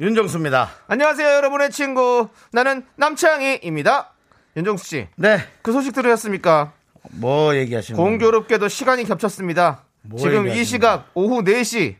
[0.00, 0.70] 윤정수입니다.
[0.88, 2.28] 안녕하세요, 여러분의 친구.
[2.52, 4.12] 나는 남창희입니다.
[4.56, 5.40] 윤정수 씨, 네.
[5.60, 6.72] 그 소식 들으셨습니까?
[7.12, 8.10] 뭐 얘기하시는 거예요?
[8.10, 9.82] 공교롭게도 시간이 겹쳤습니다.
[10.02, 11.96] 뭐 지금 이 시각 오후 4시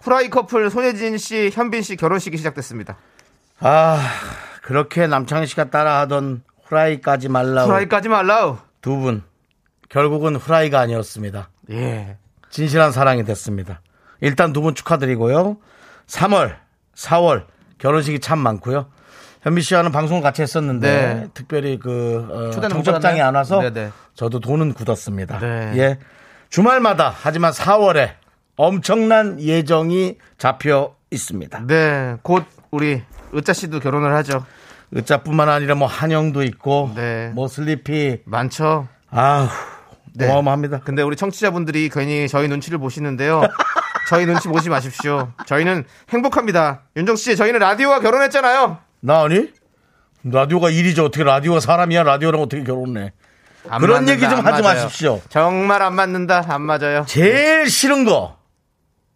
[0.00, 2.96] 후라이 커플 손예진 씨, 현빈 씨 결혼식이 시작됐습니다.
[3.60, 4.00] 아,
[4.62, 8.58] 그렇게 남창희 씨가 따라하던 후라이까지 말라고 후라이까지 말라우.
[8.80, 9.22] 두 분.
[9.88, 11.50] 결국은 후라이가 아니었습니다.
[11.70, 12.16] 예.
[12.50, 13.80] 진실한 사랑이 됐습니다.
[14.20, 15.56] 일단 두 분 축하드리고요.
[16.08, 16.56] 3월,
[16.98, 17.44] 4월
[17.78, 18.86] 결혼식이 참 많고요.
[19.42, 21.28] 현미 씨와는 방송을 같이 했었는데 네.
[21.32, 23.20] 특별히 그 어, 청첩장이?
[23.20, 23.90] 안 와서 네네.
[24.14, 25.38] 저도 돈은 굳었습니다.
[25.38, 25.72] 네.
[25.76, 25.98] 예.
[26.50, 28.14] 주말마다 하지만 4월에
[28.56, 31.66] 엄청난 예정이 잡혀 있습니다.
[31.66, 33.02] 네, 곧 우리
[33.34, 34.44] 으짜 씨도 결혼을 하죠.
[34.90, 37.30] 의자뿐만 아니라 뭐 한영도 있고 네.
[37.34, 38.88] 뭐 슬리피 많죠.
[39.10, 39.46] 아우
[40.14, 40.26] 네.
[40.26, 40.80] 어마어마합니다.
[40.80, 43.42] 근데 우리 청취자분들이 괜히 저희 눈치를 보시는데요.
[44.08, 45.30] 저희 눈치 보지 마십시오.
[45.44, 46.82] 저희는 행복합니다.
[46.96, 48.78] 윤정수 씨, 저희는 라디오와 결혼했잖아요.
[49.00, 49.52] 나 아니?
[50.24, 51.04] 라디오가 일이죠.
[51.04, 52.04] 어떻게 라디오가 사람이야?
[52.04, 53.12] 라디오랑 어떻게 결혼해?
[53.68, 54.74] 안 그런 맞는다, 얘기 좀안 하지 맞아요.
[54.84, 55.20] 마십시오.
[55.28, 56.42] 정말 안 맞는다.
[56.48, 57.04] 안 맞아요.
[57.06, 58.38] 제일 싫은 거.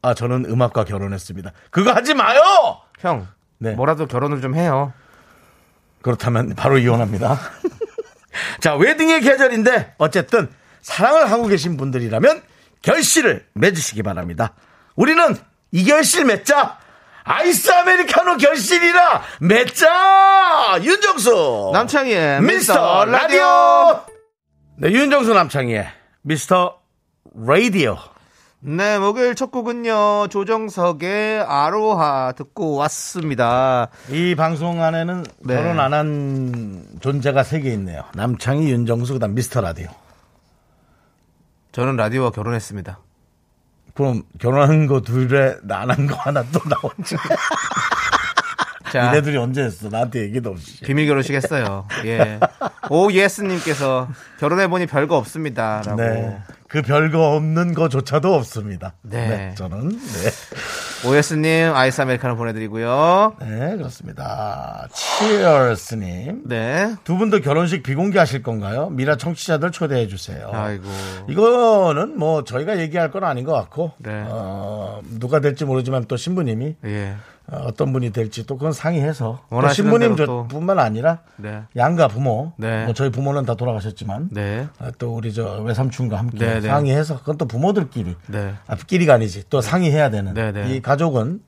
[0.02, 1.52] 아, 저는 음악과 결혼했습니다.
[1.70, 2.40] 그거 하지 마요!
[2.98, 3.26] 형,
[3.58, 3.72] 네.
[3.72, 4.92] 뭐라도 결혼을 좀 해요.
[6.02, 7.38] 그렇다면 바로 이혼합니다.
[8.60, 10.50] 자, 웨딩의 계절인데 어쨌든
[10.82, 12.42] 사랑을 하고 계신 분들이라면
[12.82, 14.52] 결실을 맺으시기 바랍니다.
[14.96, 15.36] 우리는
[15.70, 16.78] 이 결실 맺자!
[17.24, 20.80] 아이스 아메리카노 결실이라 맺자!
[20.82, 21.70] 윤정수!
[21.72, 24.00] 남창희의 미스터 라디오!
[24.78, 25.86] 네, 윤정수 남창희의
[26.22, 26.78] 미스터
[27.34, 27.96] 라디오.
[28.64, 33.88] 네, 목요일 첫 곡은요, 조정석의 아로하 듣고 왔습니다.
[34.08, 35.54] 이 방송 안에는 네.
[35.56, 38.04] 결혼 안 한 존재가 세 개 있네요.
[38.14, 39.88] 남창희, 윤정수, 그 다음 미스터 라디오.
[41.72, 42.98] 저는 라디오와 결혼했습니다.
[43.94, 47.16] 그럼 결혼한 거 둘에 안 한 거 하나 또 나오지.
[48.92, 49.88] 자, 니네들이 언제 했어?
[49.88, 50.80] 나한테 얘기도 없이.
[50.84, 51.86] 비밀 결혼식 했어요.
[52.04, 52.38] 예.
[52.90, 54.08] 오, 예스님께서
[54.38, 55.82] 결혼해보니 별거 없습니다.
[55.86, 56.02] 라고.
[56.02, 56.38] 네.
[56.68, 58.92] 그 별거 없는 거조차도 없습니다.
[59.02, 59.54] 네.
[59.56, 59.88] 저는.
[59.88, 60.30] 네.
[61.04, 63.34] 오예스님, 아이스 아메리카노 보내드리고요.
[63.40, 64.86] 네, 그렇습니다.
[64.92, 66.42] 치얼스님.
[66.46, 66.94] 네.
[67.02, 68.88] 두 분도 결혼식 비공개 하실 건가요?
[68.90, 70.48] 미라 청취자들 초대해 주세요.
[70.52, 70.84] 아이고.
[71.28, 74.24] 이거는 뭐 저희가 얘기할 건 아닌 것 같고, 네.
[74.28, 77.14] 어, 누가 될지 모르지만 또 신부님이 예.
[77.50, 80.46] 어, 어떤 분이 될지 또 그건 상의해서 또 신부님 또.
[80.48, 81.62] 뿐만 아니라 네.
[81.76, 82.84] 양가 부모, 네.
[82.84, 84.68] 뭐 저희 부모는 다 돌아가셨지만 네.
[84.78, 86.68] 어, 또 우리 저 외삼촌과 함께 네, 네.
[86.68, 88.54] 상의해서 그건 또 부모들끼리 네.
[88.66, 90.74] 앞끼리가 아니지 또 상의해야 되는 네, 네.
[90.74, 91.40] 이 가족은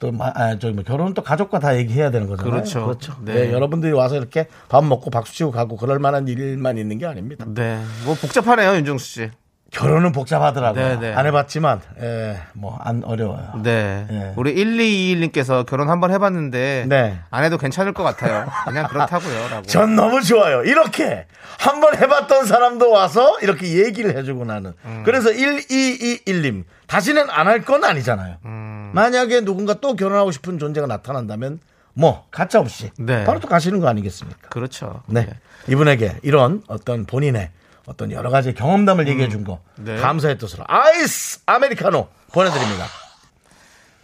[0.00, 2.50] 또 마- 아, 저기 뭐 결혼은 또 가족과 다 얘기해야 되는 거잖아요.
[2.50, 2.84] 그렇죠.
[2.86, 3.14] 그렇죠.
[3.22, 3.34] 네.
[3.34, 7.44] 네, 여러분들이 와서 이렇게 밥 먹고 박수 치고 가고 그럴 만한 일만 있는 게 아닙니다.
[7.48, 7.80] 네.
[8.04, 9.30] 뭐 복잡하네요, 윤정수 씨.
[9.74, 10.88] 결혼은 복잡하더라고요.
[10.88, 11.14] 네, 네.
[11.14, 13.60] 안 해봤지만 예, 뭐 안 어려워요.
[13.62, 14.06] 네.
[14.08, 14.32] 네.
[14.36, 16.86] 우리 1221님께서 결혼 한번 해봤는데.
[16.88, 17.18] 네.
[17.30, 18.46] 안 해도 괜찮을 것 같아요.
[18.66, 19.48] 그냥 그렇다고요.
[19.48, 19.62] 라고.
[19.66, 20.62] 전 너무 좋아요.
[20.64, 21.26] 이렇게
[21.58, 24.72] 한번 해봤던 사람도 와서 이렇게 얘기를 해주고 나는.
[24.84, 25.02] 음.
[25.04, 28.36] 그래서 1221님 다시는 안 할 건 아니잖아요.
[28.44, 28.90] 음.
[28.94, 31.58] 만약에 누군가 또 결혼하고 싶은 존재가 나타난다면
[31.94, 33.24] 뭐 가짜 없이 네.
[33.24, 34.48] 바로 또 가시는 거 아니겠습니까?
[34.48, 35.02] 그렇죠.
[35.06, 35.28] 네.
[35.68, 37.50] 이분에게 이런 어떤 본인의
[37.86, 39.96] 어떤 여러 가지 경험담을 얘기해 준 거 네.
[39.96, 42.86] 감사의 뜻으로 아이스 아메리카노 보내드립니다.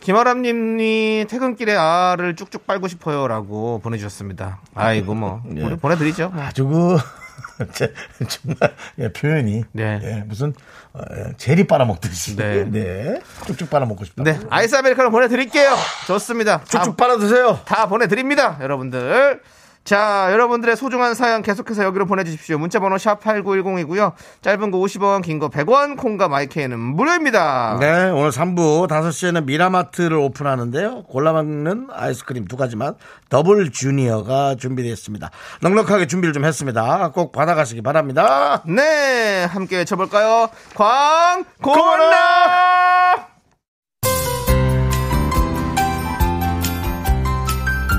[0.00, 4.60] 김아람님이 퇴근길에 알을 쭉쭉 빨고 싶어요라고 보내주셨습니다.
[4.74, 5.62] 아이고 뭐 예.
[5.62, 6.30] 우리 보내드리죠.
[6.30, 6.42] 뭐.
[6.42, 6.98] 아주 그
[7.72, 7.92] 제-
[8.26, 10.00] 정말 예, 표현이 네.
[10.02, 10.54] 예, 무슨
[10.94, 12.64] 어, 예, 제리 빨아먹듯이 네.
[12.64, 13.20] 네.
[13.46, 14.22] 쭉쭉 빨아먹고 싶다.
[14.24, 15.76] 네, 아이스 아메리카노 보내드릴게요.
[16.06, 16.64] 좋습니다.
[16.64, 17.60] 쭉쭉 빨아 드세요.
[17.66, 19.42] 다, 다 보내드립니다, 여러분들.
[19.82, 22.58] 자, 여러분들의 소중한 사연 계속해서 여기로 보내주십시오.
[22.58, 24.12] 문자번호 샵 8910이고요.
[24.42, 27.78] 짧은 거 50원, 긴 거 100원, 콩과 마이크에는 무료입니다.
[27.80, 31.04] 네, 오늘 3부 5시에는 미라마트를 오픈하는데요.
[31.04, 32.96] 골라먹는 아이스크림 두 가지 맛
[33.30, 35.30] 더블 주니어가 준비되어 있습니다.
[35.62, 37.10] 넉넉하게 준비를 좀 했습니다.
[37.14, 38.62] 꼭 받아가시기 바랍니다.
[38.66, 40.50] 네, 함께 외쳐볼까요?
[40.74, 42.20] 광고나!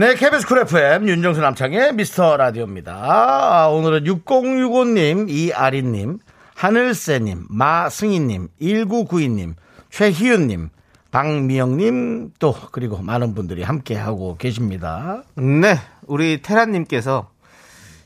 [0.00, 2.94] 네, KBS 쿨 FM 윤정수 남창의 미스터 라디오입니다.
[2.94, 6.20] 아, 오늘은 6065님, 이아린님,
[6.54, 9.56] 하늘새님, 마승희님, 1992님,
[9.90, 10.70] 최희윤님,
[11.10, 15.22] 박미영님, 또, 그리고 많은 분들이 함께하고 계십니다.
[15.34, 15.76] 네,
[16.06, 17.28] 우리 테라님께서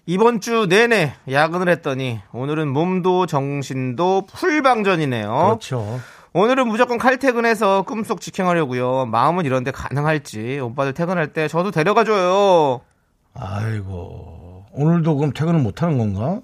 [0.06, 5.29] 이번 주 내내 야근을 했더니 오늘은 몸도 정신도 풀방전이네요.
[5.29, 6.00] 그렇죠.
[6.37, 9.07] 오늘은 무조건 칼퇴근해서 꿈속 직행하려고요.
[9.07, 12.81] 마음은 이런데 가능할지 오빠들 퇴근할 때 저도 데려가줘요.
[13.35, 16.41] 아이고, 오늘도 그럼 퇴근을 못하는 건가?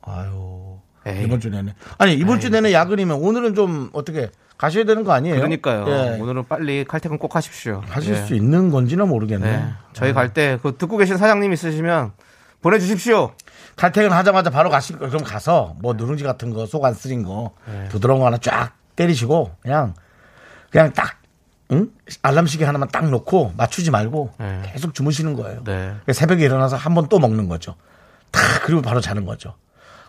[0.00, 1.24] 아유, 에이.
[1.24, 1.74] 이번 주 내내.
[1.98, 5.36] 아니, 이번 주 내내 야근이면 오늘은 좀 어떻게 가셔야 되는 거 아니에요?
[5.36, 5.84] 그러니까요.
[5.88, 6.18] 예.
[6.22, 7.82] 오늘은 빨리 칼퇴근 꼭 하십시오.
[7.86, 8.22] 하실 예.
[8.22, 9.56] 수 있는 건지는 모르겠네.
[9.58, 9.68] 네.
[9.92, 12.12] 저희 갈 때 그 듣고 계신 사장님 있으시면
[12.62, 13.32] 보내주십시오.
[13.76, 17.50] 칼퇴근 하자마자 바로 가실 거 그럼 가서 뭐 누룽지 같은 거 속 안 쓰린 거
[17.66, 17.88] 네.
[17.90, 19.94] 부드러운 거 하나 쫙 때리시고 그냥
[20.70, 21.18] 그냥 딱
[21.72, 21.90] 응?
[22.22, 24.62] 알람 시계 하나만 딱 놓고 맞추지 말고 네.
[24.72, 25.64] 계속 주무시는 거예요.
[25.64, 25.94] 네.
[26.12, 27.74] 새벽에 일어나서 한 번 또 먹는 거죠.
[28.30, 29.54] 탁 그리고 바로 자는 거죠.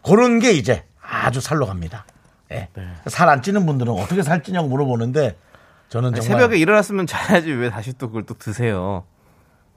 [0.03, 2.05] 그런 게 이제 아주 살로 갑니다.
[2.51, 2.67] 예.
[2.73, 2.87] 네.
[3.07, 5.37] 살 안 찌는 분들은 어떻게 살 찌냐고 물어보는데
[5.89, 9.03] 저는 정말 새벽에 일어났으면 자야지 왜 다시 또 그걸 또 드세요.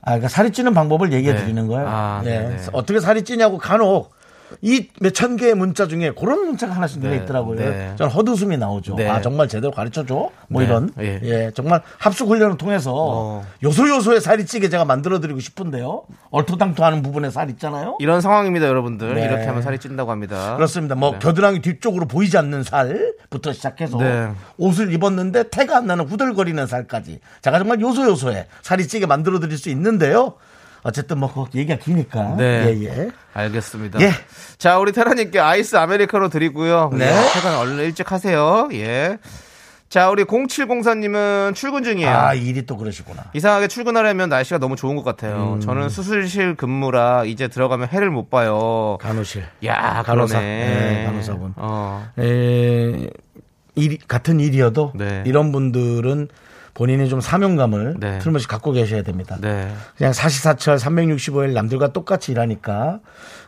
[0.01, 1.41] 아, 그러니까 살이 찌는 방법을 얘기해 네.
[1.41, 1.87] 드리는 거예요.
[1.89, 2.29] 아, 예.
[2.41, 2.67] 네네.
[2.73, 4.15] 어떻게 살이 찌냐고 간혹
[4.63, 7.59] 이 몇 천 개의 문자 중에 그런 문자가 하나씩 네, 있더라고요.
[7.59, 7.93] 네.
[7.97, 8.95] 저는 헛웃음이 나오죠.
[8.97, 9.09] 네.
[9.09, 10.31] 아, 정말 제대로 가르쳐 줘?
[10.49, 10.67] 뭐 네.
[10.69, 10.91] 이런.
[11.01, 11.21] 예.
[11.23, 11.51] 예.
[11.55, 13.47] 정말 합숙 훈련을 통해서 어.
[13.63, 16.05] 요소요소에 살이 찌게 제가 만들어 드리고 싶은데요.
[16.31, 17.97] 얼토당토 하는 부분에 살 있잖아요.
[18.01, 19.15] 이런 상황입니다, 여러분들.
[19.15, 19.25] 네.
[19.25, 20.55] 이렇게 하면 살이 찐다고 합니다.
[20.57, 20.95] 그렇습니다.
[20.95, 21.19] 뭐 네.
[21.21, 24.31] 겨드랑이 뒤쪽으로 보이지 않는 살부터 시작해서 네.
[24.57, 29.69] 옷을 입었는데 태가 안 나는 후들거리는 살까지 제가 정말 요소요소에 살이 찌게 만들어 드릴 수
[29.71, 30.35] 있는데요.
[30.89, 32.65] 어쨌든 뭐 얘기가 기니까 네.
[32.67, 33.11] 예, 예.
[33.35, 34.01] 알겠습니다.
[34.01, 34.11] 예.
[34.57, 36.91] 자, 우리 테라님께 아이스 아메리카노 드리고요.
[36.95, 37.11] 네.
[37.11, 37.31] 네.
[37.35, 38.71] 퇴근 얼른 일찍 하세요.
[38.73, 39.19] 예.
[39.91, 42.09] 자, 우리 0704님은 출근 중이에요.
[42.09, 43.25] 아 일이 또 그러시구나.
[43.35, 45.55] 이상하게 출근하려면 날씨가 너무 좋은 것 같아요.
[45.55, 45.61] 음.
[45.61, 48.97] 저는 수술실 근무라 이제 들어가면 해를 못 봐요.
[49.01, 49.45] 간호실.
[49.67, 50.41] 야, 간호사.
[50.41, 51.55] 네, 간호사분.
[51.57, 52.07] 어.
[52.19, 53.09] 에,
[53.75, 55.23] 일 같은 일이어도 네.
[55.27, 56.29] 이런 분들은
[56.79, 58.19] 본인이 좀 사명감을 네.
[58.21, 59.37] 틀림없이 갖고 계셔야 됩니다.
[59.41, 59.69] 네.
[59.97, 63.01] 그냥 사시사철 365일 남들과 똑같이 일하니까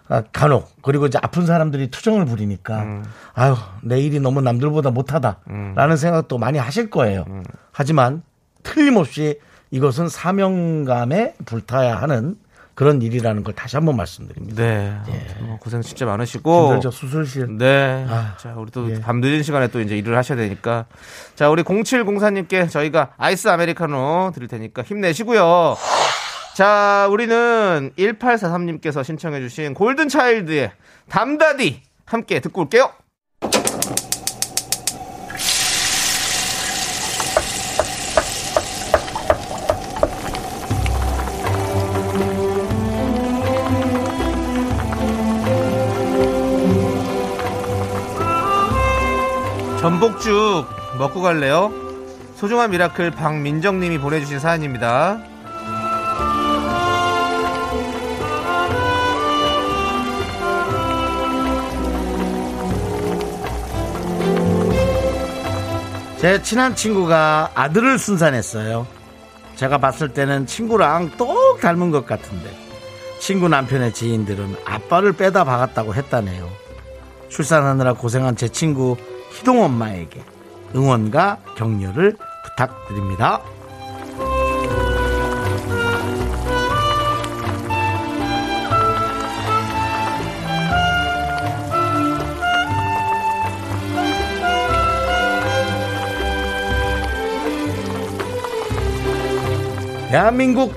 [0.09, 3.05] 아, 간혹 그리고 이제 아픈 사람들이 투정을 부리니까 음.
[3.33, 7.25] 아유 내 일이 너무 남들보다 못하다라는 생각도 많이 하실 거예요.
[7.29, 7.45] 음.
[7.71, 8.25] 하지만
[8.65, 9.39] 틀림없이
[9.71, 12.35] 이것은 사명감에 불타야 하는
[12.81, 14.63] 그런 일이라는 걸 다시 한번 말씀드립니다.
[14.63, 14.97] 네.
[15.43, 16.69] 어, 고생 진짜 많으시고.
[16.69, 17.59] 힘들죠 수술실.
[17.59, 18.07] 네.
[18.09, 18.99] 아, 자, 우리 또 예.
[19.03, 20.87] 밤 늦은 시간에 또 이제 일을 하셔야 되니까.
[21.35, 25.77] 자, 우리 0704님께 저희가 아이스 아메리카노 드릴 테니까 힘내시고요.
[26.57, 30.73] 자, 우리는 1843님께서 신청해주신 골든차일드의
[31.11, 32.95] 담다디 함께 듣고 올게요.
[49.81, 50.67] 전복죽
[50.99, 51.73] 먹고 갈래요?
[52.37, 55.19] 소중한 miracle 박민정님이 보내주신 사연입니다.
[66.19, 68.87] 제 친한 친구가 아들을 순산했어요.
[69.57, 72.51] 제가 봤을 때는 친구랑 똑 닮은 것 같은데
[73.19, 76.51] 친구 남편의 지인들은 아빠를 빼다 박았다고 했다네요.
[77.31, 78.99] 출산하느라 고생한 제 친구
[79.31, 80.23] 희동 엄마에게
[80.75, 83.41] 응원과 격려를 부탁드립니다.
[100.11, 100.75] 대한민국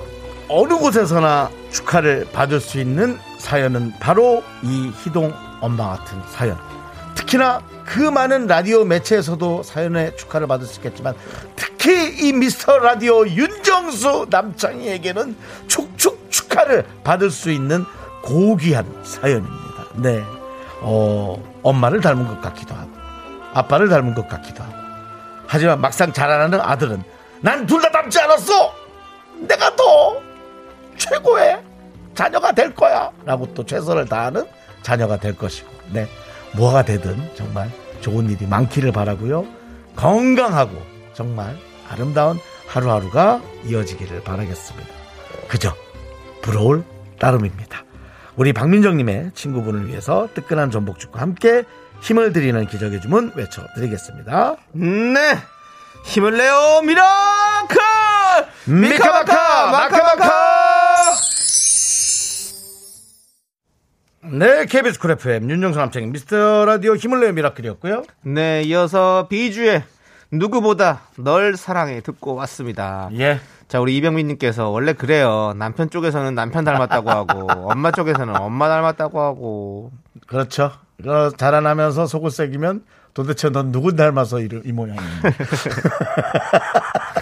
[0.48, 6.73] 어느 곳에서나 축하를 받을 수 있는 사연은 바로 이 희동 엄마 같은 사연.
[7.14, 11.14] 특히나 그 많은 라디오 매체에서도 사연의 축하를 받을 수 있겠지만
[11.56, 15.36] 특히 이 미스터 라디오 윤정수 남창희에게는
[15.68, 17.84] 축축 축하를 받을 수 있는
[18.22, 19.84] 고귀한 사연입니다.
[19.96, 20.22] 네.
[20.80, 22.90] 어, 엄마를 닮은 것 같기도 하고
[23.52, 24.74] 아빠를 닮은 것 같기도 하고
[25.46, 27.02] 하지만 막상 자라나는 아들은
[27.40, 28.72] 난 둘 다 닮지 않았어!
[29.40, 30.20] 내가 더
[30.96, 31.60] 최고의
[32.14, 33.10] 자녀가 될 거야.
[33.24, 34.46] 라고 또 최선을 다하는
[34.82, 36.08] 자녀가 될 것이고, 네.
[36.56, 37.70] 뭐가 되든 정말
[38.00, 39.46] 좋은 일이 많기를 바라고요.
[39.96, 40.80] 건강하고
[41.14, 41.56] 정말
[41.88, 44.88] 아름다운 하루하루가 이어지기를 바라겠습니다.
[45.48, 45.74] 그저
[46.42, 46.84] 부러울
[47.18, 47.84] 따름입니다.
[48.36, 51.64] 우리 박민정님의 친구분을 위해서 뜨끈한 전복죽과 함께
[52.00, 54.56] 힘을 드리는 기적의 주문 외쳐드리겠습니다.
[54.72, 55.38] 네.
[56.04, 57.78] 힘을 내요, miracle!
[58.66, 60.53] 미카마카 마카마카
[64.30, 69.82] 네 KBS Cool FM 윤정수 남창희의 미스터 라디오 힘을 내요 miracle이었고요 네, 이어서 비주의
[70.30, 73.08] 누구보다 널 사랑해 듣고 왔습니다.
[73.18, 73.38] 예
[73.68, 75.54] 자, 우리 이병민님께서 원래 그래요.
[75.56, 79.90] 남편 쪽에서는 남편 닮았다고 하고, 엄마 쪽에서는 엄마 닮았다고 하고.
[80.26, 80.70] 그렇죠
[81.06, 85.02] 어, 자라나면서 속을 새기면 도대체 넌 누구 닮아서 이, 이 모양인가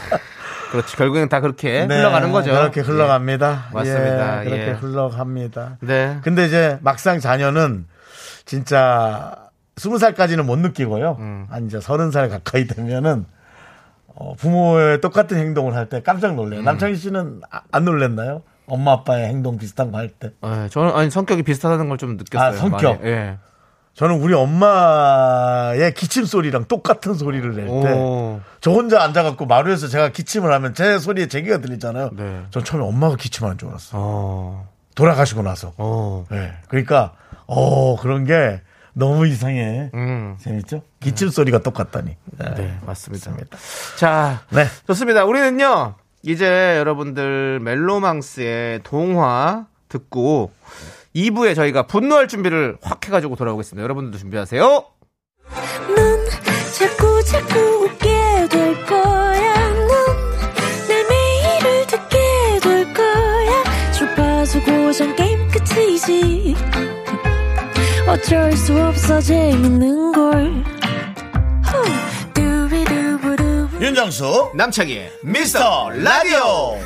[0.72, 0.96] 그렇지.
[0.96, 2.50] 결국엔 다 그렇게 네, 흘러가는 거죠.
[2.50, 3.74] 그렇게 흘러갑니다 예.
[3.74, 4.40] 맞습니다.
[4.44, 4.72] 예, 그렇게 예.
[4.72, 6.18] 흘러갑니다 네.
[6.24, 7.86] 근데 이제 막상 자녀는
[8.44, 9.36] 진짜
[9.76, 11.16] 스무 살까지는 못 느끼고요.
[11.20, 11.46] 음.
[11.50, 13.24] 한 이제 서른 살 가까이 되면은
[14.14, 16.60] 어, 부모의 똑같은 행동을 할 때 깜짝 놀래요.
[16.60, 16.64] 음.
[16.64, 18.42] 남창희 씨는 아- 안 놀랬나요?
[18.66, 20.30] 엄마 아빠의 행동 비슷한 거 할 때.
[20.44, 22.48] 예, 저는 아니 성격이 비슷하다는 걸 좀 느꼈어요.
[22.48, 23.00] 아, 성격?
[23.00, 23.10] 많이.
[23.10, 23.38] 예.
[23.94, 28.40] 저는 우리 엄마의 기침 소리랑 똑같은 소리를 낼 때, 오.
[28.60, 32.10] 저 혼자 앉아갖고 마루에서 제가 기침을 하면 제 소리에 제기가 들리잖아요.
[32.14, 32.42] 네.
[32.50, 33.98] 전 처음에 엄마가 기침하는 줄 알았어.
[33.98, 34.68] 요 어.
[34.94, 35.74] 돌아가시고 나서.
[35.76, 36.24] 어.
[36.30, 36.52] 네.
[36.68, 37.12] 그러니까,
[37.46, 38.62] 어, 그런 게
[38.94, 39.90] 너무 이상해.
[39.92, 40.36] 음.
[40.40, 40.82] 재밌죠?
[41.00, 42.16] 기침 소리가 똑같다니.
[42.56, 43.30] 네, 맞습니다.
[43.98, 44.66] 자, 네.
[44.86, 45.24] 좋습니다.
[45.24, 50.50] 우리는요, 이제 여러분들 멜로망스의 동화 듣고
[51.14, 53.82] 2부에 저희가 분노할 준비를 확 해가지고 돌아오겠습니다.
[53.82, 54.62] 여러분들도 준비하세요.
[55.94, 56.28] 넌
[56.78, 58.08] 자꾸 자꾸 웃게
[58.50, 59.70] 될 거야.
[60.88, 62.18] 넌내 매일을 듣게
[62.62, 63.92] 될 거야.
[63.92, 66.54] 주파수 고정 게임 끝이지.
[68.08, 70.62] 어쩔 수 없어 재밌는 걸.
[73.80, 76.78] 윤정수, 남창희의 미스터 라디오.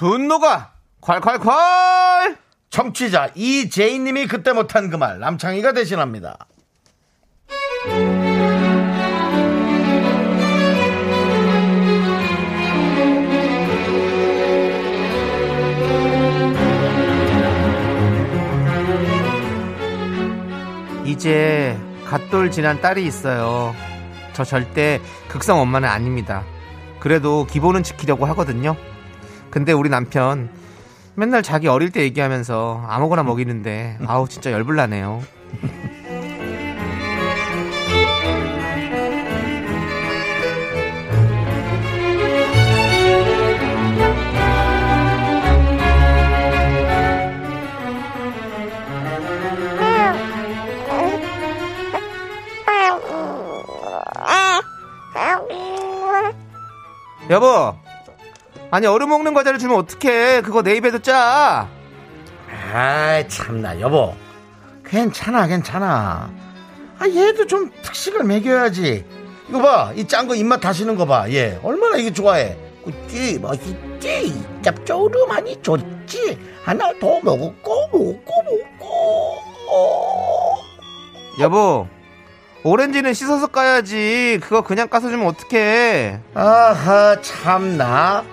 [0.00, 2.38] 분노가 콸콸콸!
[2.70, 6.38] 청취자 이재인님이 그때 못한 그 말 남창희가 대신합니다.
[21.04, 21.76] 이제
[22.06, 23.74] 갓돌 지난 딸이 있어요.
[24.32, 26.44] 저 절대 극성 엄마는 아닙니다.
[27.00, 28.76] 그래도 기본은 지키려고 하거든요.
[29.50, 30.48] 근데 우리 남편
[31.14, 35.22] 맨날 자기 어릴 때 얘기하면서 아무거나 먹이는데 아우 진짜 열불 나네요.
[57.30, 57.76] 여보,
[58.70, 60.42] 아니 얼음 먹는 과자를 주면 어떡해?
[60.42, 61.68] 그거 내 입에도 짜.
[62.72, 64.14] 아이 참나 여보.
[64.84, 66.30] 괜찮아 괜찮아.
[66.98, 69.04] 아 얘도 좀 특식을 먹여야지.
[69.48, 72.56] 이거 봐이 짠 거 입맛 다시는 거봐얘 얼마나 이게 좋아해.
[72.84, 74.42] 그치 맛있지?
[74.62, 76.38] 짭조름하니 좋지?
[76.64, 78.42] 하나 더 먹고 먹고
[78.78, 79.40] 먹고
[81.40, 81.88] 여보,
[82.64, 84.38] 오렌지는 씻어서 까야지.
[84.42, 86.20] 그거 그냥 까서 주면 어떡해?
[86.34, 88.24] 아하 참나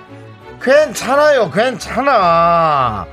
[0.62, 3.06] 괜찮아요 괜찮아.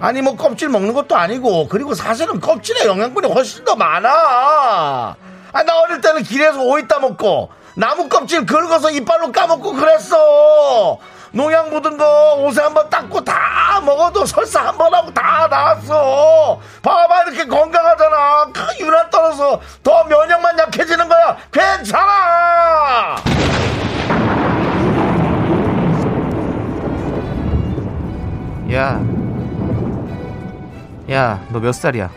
[0.00, 5.16] 아니 뭐 껍질 먹는 것도 아니고 그리고 사실은 껍질에 영양분이 훨씬 더 많아.
[5.54, 10.98] 아, 나 어릴 때는 길에서 오이 따먹고 나무 껍질 긁어서 이빨로 까먹고 그랬어.
[11.34, 16.60] 농약 묻은 거 옷에 한번 닦고 다 먹어도 설사 한 번 하고 다 나았어.
[16.82, 18.48] 봐봐 이렇게 건강하잖아.
[18.52, 21.36] 그 유난 떨어서 더 면역만 약해지는 거야.
[21.52, 23.16] 괜찮아
[28.72, 29.00] 야,
[31.10, 32.10] 야, 너 몇 살이야?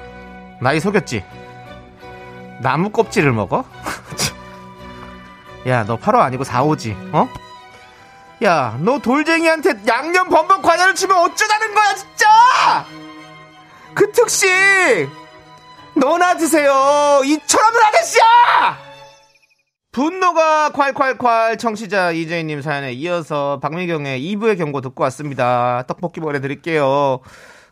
[0.62, 1.24] 나이 속였지?
[2.62, 3.66] 나무 껍질을 먹어?
[5.68, 7.28] 야, 너 8호 아니고 4호지, 어?
[8.44, 12.86] 야, 너 돌쟁이한테 양념 범벅 과자를 주면 어쩌자는 거야, 진짜!
[13.94, 14.48] 그 특식!
[15.96, 17.22] 너나 드세요!
[17.26, 18.78] 이처럼은 아저씨야!
[19.96, 25.86] 분노가 콸콸콸 청취자 이재희님 사연에 이어서 박미경의 2부의 경고 듣고 왔습니다.
[25.88, 27.22] 떡볶이 보내드릴게요.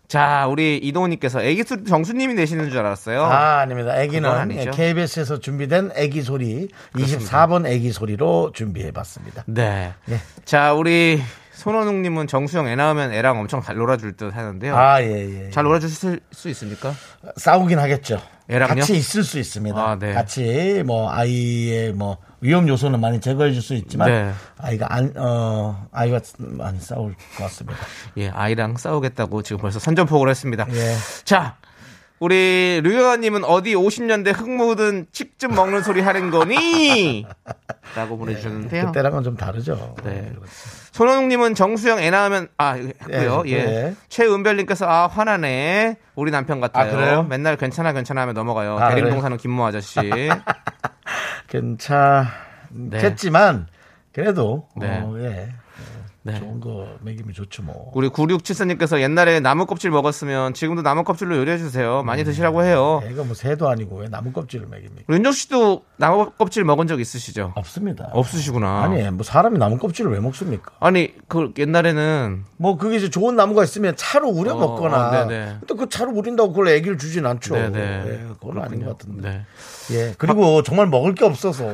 [0.08, 3.26] 자, 우리 이동훈님께서 애기 소리 정수님이 내시는 줄 알았어요.
[3.26, 4.02] 아, 아닙니다.
[4.02, 4.72] 애기는.
[4.72, 9.44] KBS에서 준비된 애기 소리 24번 애기 소리로 준비해 봤습니다.
[9.46, 9.94] 네.
[10.10, 10.20] 예.
[10.46, 11.22] 자, 우리
[11.56, 14.76] 손원웅님은 정수영 애 낳으면 애랑 엄청 잘 놀아줄 듯 하는데요.
[14.76, 15.50] 아, 예, 예.
[15.52, 16.94] 잘 놀아주실 수 있습니까?
[17.38, 18.22] 싸우긴 하겠죠.
[18.50, 18.76] 애랑요?
[18.82, 19.80] 같이 있을 수 있습니다.
[19.80, 20.14] 아, 네.
[20.14, 24.32] 같이 뭐 아이의 뭐 위험 요소는 많이 제거해 줄 수 있지만 네.
[24.58, 27.80] 아이가 안, 어, 아이가 많이 싸울 것 같습니다.
[28.18, 30.68] 예, 아이랑 싸우겠다고 지금 벌써 선전포고를 했습니다.
[30.72, 30.96] 예.
[31.24, 31.56] 자,
[32.20, 37.26] 우리 류여아님은 어디 50년대 흙 묻은 칡즙 먹는 소리 하는 거니?
[37.96, 38.88] 라고 보내주셨는데요.
[38.88, 39.96] 그때랑은 좀 다르죠.
[40.04, 40.32] 네.
[40.94, 43.44] 손원웅님은 정수영 애 낳으면 아 했고요.
[43.48, 43.58] 예, 예.
[43.58, 43.96] 예.
[44.10, 45.96] 최은별님께서 아 화나네.
[46.16, 46.88] 우리 남편 같아요.
[46.88, 47.24] 아, 그래요?
[47.24, 48.78] 맨날 괜찮아 괜찮아 하면 넘어가요.
[48.78, 49.22] 아, 대림동 그래요?
[49.22, 50.00] 사는 김모 아저씨.
[51.50, 53.66] 괜찮겠지만
[54.14, 55.02] 그래도 네.
[55.04, 55.50] 어, 예.
[56.26, 56.40] 네.
[56.40, 57.92] 좋은 거 먹이면 좋죠 뭐.
[57.94, 62.02] 우리 9674님께서 옛날에 나무 껍질 먹었으면 지금도 나무 껍질로 요리해 주세요.
[62.04, 63.02] 많이 드시라고 해요.
[63.04, 65.14] 애가 뭐 새도 아니고 왜 나무 껍질을 먹입니까?
[65.14, 67.52] 윤정 씨도 나무 껍질 먹은 적 있으시죠?
[67.56, 68.10] 없습니다.
[68.14, 68.84] 없으시구나.
[68.84, 70.72] 아니 뭐 사람이 나무 껍질을 왜 먹습니까?
[70.80, 75.24] 아니 그 옛날에는 뭐 그게 이제 좋은 나무가 있으면 차로 우려 어, 먹거나.
[75.24, 75.58] 어, 네네.
[75.68, 77.54] 또그 차로 우린다고 그걸 애기를 주진 않죠.
[77.56, 77.80] 네네.
[77.80, 79.30] 예, 그건 아닌 것 같은데.
[79.30, 79.46] 네.
[79.92, 80.16] 예.
[80.18, 81.66] 그리고 정말 먹을 게 없어서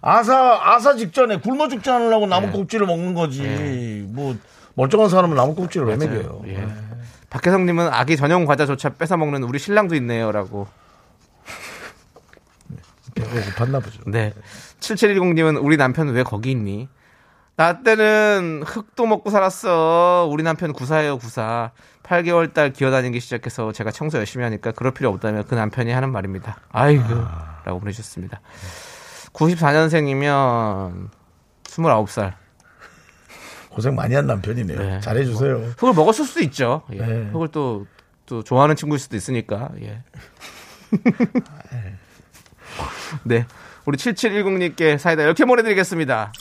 [0.00, 2.52] 아사 아사 직전에 굶어 죽지 않으려고 나무 네.
[2.52, 4.06] 껍질을 먹는 거지.
[4.10, 4.36] 뭐
[4.74, 6.22] 멀쩡한 사람은 나무 껍질을 왜 맞아요.
[6.22, 6.42] 먹여요?
[6.46, 6.68] 예.
[7.30, 10.66] 박혜성님은 아기 전용 과자조차 뺏어 먹는 우리 신랑도 있네요라고.
[13.14, 14.02] 배가 고팠나 보죠.
[14.06, 14.32] 네.
[14.80, 16.88] 7710님은 우리 남편 왜 거기 있니?
[17.56, 20.28] 나 때는 흙도 먹고 살았어.
[20.30, 21.72] 우리 남편 구사예요, 구사.
[22.04, 26.56] 8개월 달 기어다니기 시작해서 제가 청소 열심히 하니까 그럴 필요 없다며 그 남편이 하는 말입니다.
[26.70, 27.02] 아이고.
[27.64, 28.40] 라고 보내주셨습니다.
[29.38, 31.08] 94년생이면
[31.64, 32.34] 29살.
[33.70, 34.78] 고생 많이 한 남편이네요.
[34.78, 35.00] 네.
[35.00, 35.74] 잘해주세요.
[35.78, 36.82] 흙을 먹었을 수도 있죠.
[36.92, 36.96] 예.
[36.96, 37.30] 네.
[37.30, 37.86] 흙을 또,
[38.26, 39.70] 또 좋아하는 친구일 수도 있으니까.
[39.80, 40.02] 예.
[43.22, 43.46] 네.
[43.84, 46.32] 우리 7710님께 사이다 이렇게 보내드리겠습니다.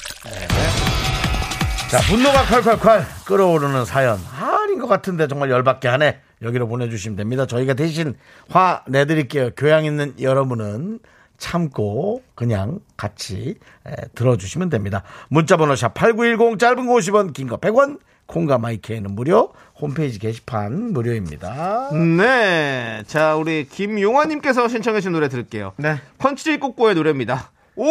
[1.92, 4.20] 자, 분노가 콸콸콸 끓어오르는 사연.
[4.40, 6.22] 아닌 것 같은데 정말 열받게 하네.
[6.42, 7.46] 여기로 보내주시면 됩니다.
[7.46, 8.16] 저희가 대신
[8.50, 9.52] 화 내드릴게요.
[9.56, 11.00] 교양 있는 여러분은
[11.38, 15.04] 참고 그냥 같이 에, 들어주시면 됩니다.
[15.30, 20.92] 문자번호 샵 8910 짧은 거 50원 긴 거 100원 콩과 마이 K에는 무료 홈페이지 게시판
[20.92, 21.92] 무료입니다.
[21.94, 23.04] 네.
[23.08, 25.74] 자, 우리 김용화님께서 신청해 주신 노래 들을게요.
[25.78, 26.02] 네.
[26.18, 27.52] 펀치 꼬꼬의 노래입니다.
[27.78, 27.86] Oh,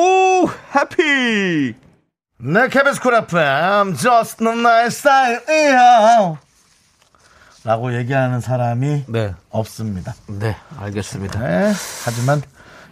[0.75, 1.75] Happy!
[2.39, 5.41] 네, KBS Cool FM, just not my style,
[7.65, 9.35] 라고 얘기하는 사람이 네.
[9.51, 10.15] 없습니다.
[10.29, 11.41] 네, 알겠습니다.
[11.41, 11.73] 네,
[12.05, 12.43] 하지만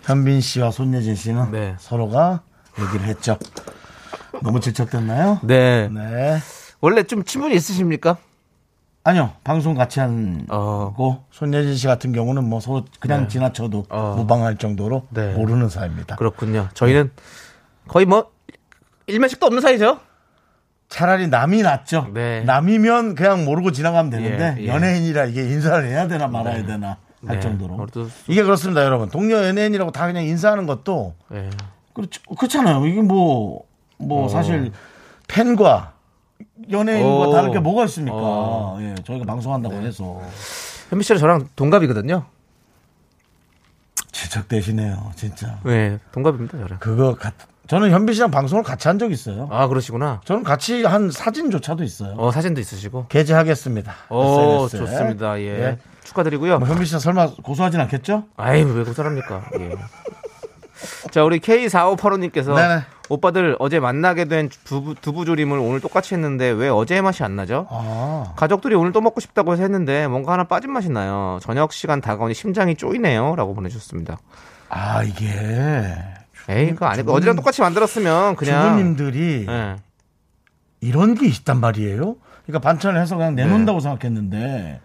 [0.04, 1.74] 현빈 씨와 손예진 씨는 네.
[1.78, 2.42] 서로가
[2.78, 3.38] 얘기를 했죠.
[4.42, 5.40] 너무 질척됐나요?
[5.42, 5.88] 네.
[5.88, 6.38] 네.
[6.80, 8.18] 원래 좀 친분이 있으십니까?
[9.02, 10.92] 아니요, 방송 같이 한 어.
[10.96, 14.14] 거고 손예진 씨 같은 경우는 뭐 서로 그냥 지나쳐도 어.
[14.16, 15.34] 무방할 정도로 네.
[15.34, 16.16] 모르는 사이입니다.
[16.16, 16.68] 그렇군요.
[16.74, 17.10] 저희는
[17.86, 18.30] 거의 뭐,
[19.06, 20.00] 일면식도 없는 사이죠?
[20.88, 22.08] 차라리 남이 낫죠.
[22.14, 22.42] 네.
[22.44, 24.68] 남이면 그냥 모르고 지나가면 되는데 예, 예.
[24.68, 27.40] 연예인이라 이게 인사를 해야 되나 말아야 되나 할 네.
[27.40, 27.86] 정도로.
[28.28, 29.08] 이게 그렇습니다, 여러분.
[29.10, 31.50] 동료 연예인이라고 다 그냥 인사하는 것도 예.
[31.92, 32.20] 그렇죠.
[32.36, 32.86] 그렇잖아요.
[32.86, 33.64] 이게 뭐,
[33.98, 34.72] 뭐, 사실,
[35.28, 35.92] 팬과
[36.70, 37.32] 연예인과 오.
[37.32, 38.16] 다를 게 뭐가 있습니까?
[38.16, 38.78] 어.
[38.80, 40.20] 예, 저희가 방송한다고 해서.
[40.90, 42.24] 현미 씨랑 저랑 동갑이거든요.
[44.12, 45.58] 지적되시네요, 진짜.
[45.64, 46.78] 네, 동갑입니다, 저랑.
[46.78, 47.34] 그거, 같,
[47.66, 49.48] 저는 현빈 씨랑 방송을 같이 한 적 있어요.
[49.50, 50.20] 아, 그러시구나.
[50.24, 52.14] 저는 같이 한 사진조차도 있어요.
[52.16, 53.06] 어, 사진도 있으시고.
[53.08, 53.92] 게재하겠습니다.
[54.10, 54.78] SNS 에.
[54.80, 55.40] 좋습니다.
[55.40, 55.44] 예.
[55.46, 55.78] 예.
[56.04, 56.58] 축하드리고요.
[56.58, 58.24] 뭐 현빈 씨는 설마 고소하진 않겠죠?
[58.36, 59.44] 아이, 왜 고사합니까?
[59.58, 59.70] 예.
[61.10, 62.82] 자, 우리 K4585님께서 네네.
[63.08, 67.66] 오빠들 어제 만나게 된 두부, 두부조림을 오늘 똑같이 했는데 왜 어제의 맛이 안 나죠?
[67.70, 71.38] 아, 가족들이 오늘 또 먹고 싶다고 해서 했는데 뭔가 하나 빠진 맛이 나요.
[71.42, 73.36] 저녁 시간 다가오니 심장이 쪼이네요.
[73.36, 74.18] 라고 보내주셨습니다.
[74.68, 75.26] 아, 이게.
[76.48, 78.62] 에이, 그거 아니고 어제랑 똑같이 만들었으면 그냥.
[78.62, 79.76] 주부님들이 예.
[80.80, 82.16] 이런 게 있단 말이에요.
[82.44, 83.82] 그러니까 반찬을 해서 그냥 내놓는다고 네.
[83.82, 84.80] 생각했는데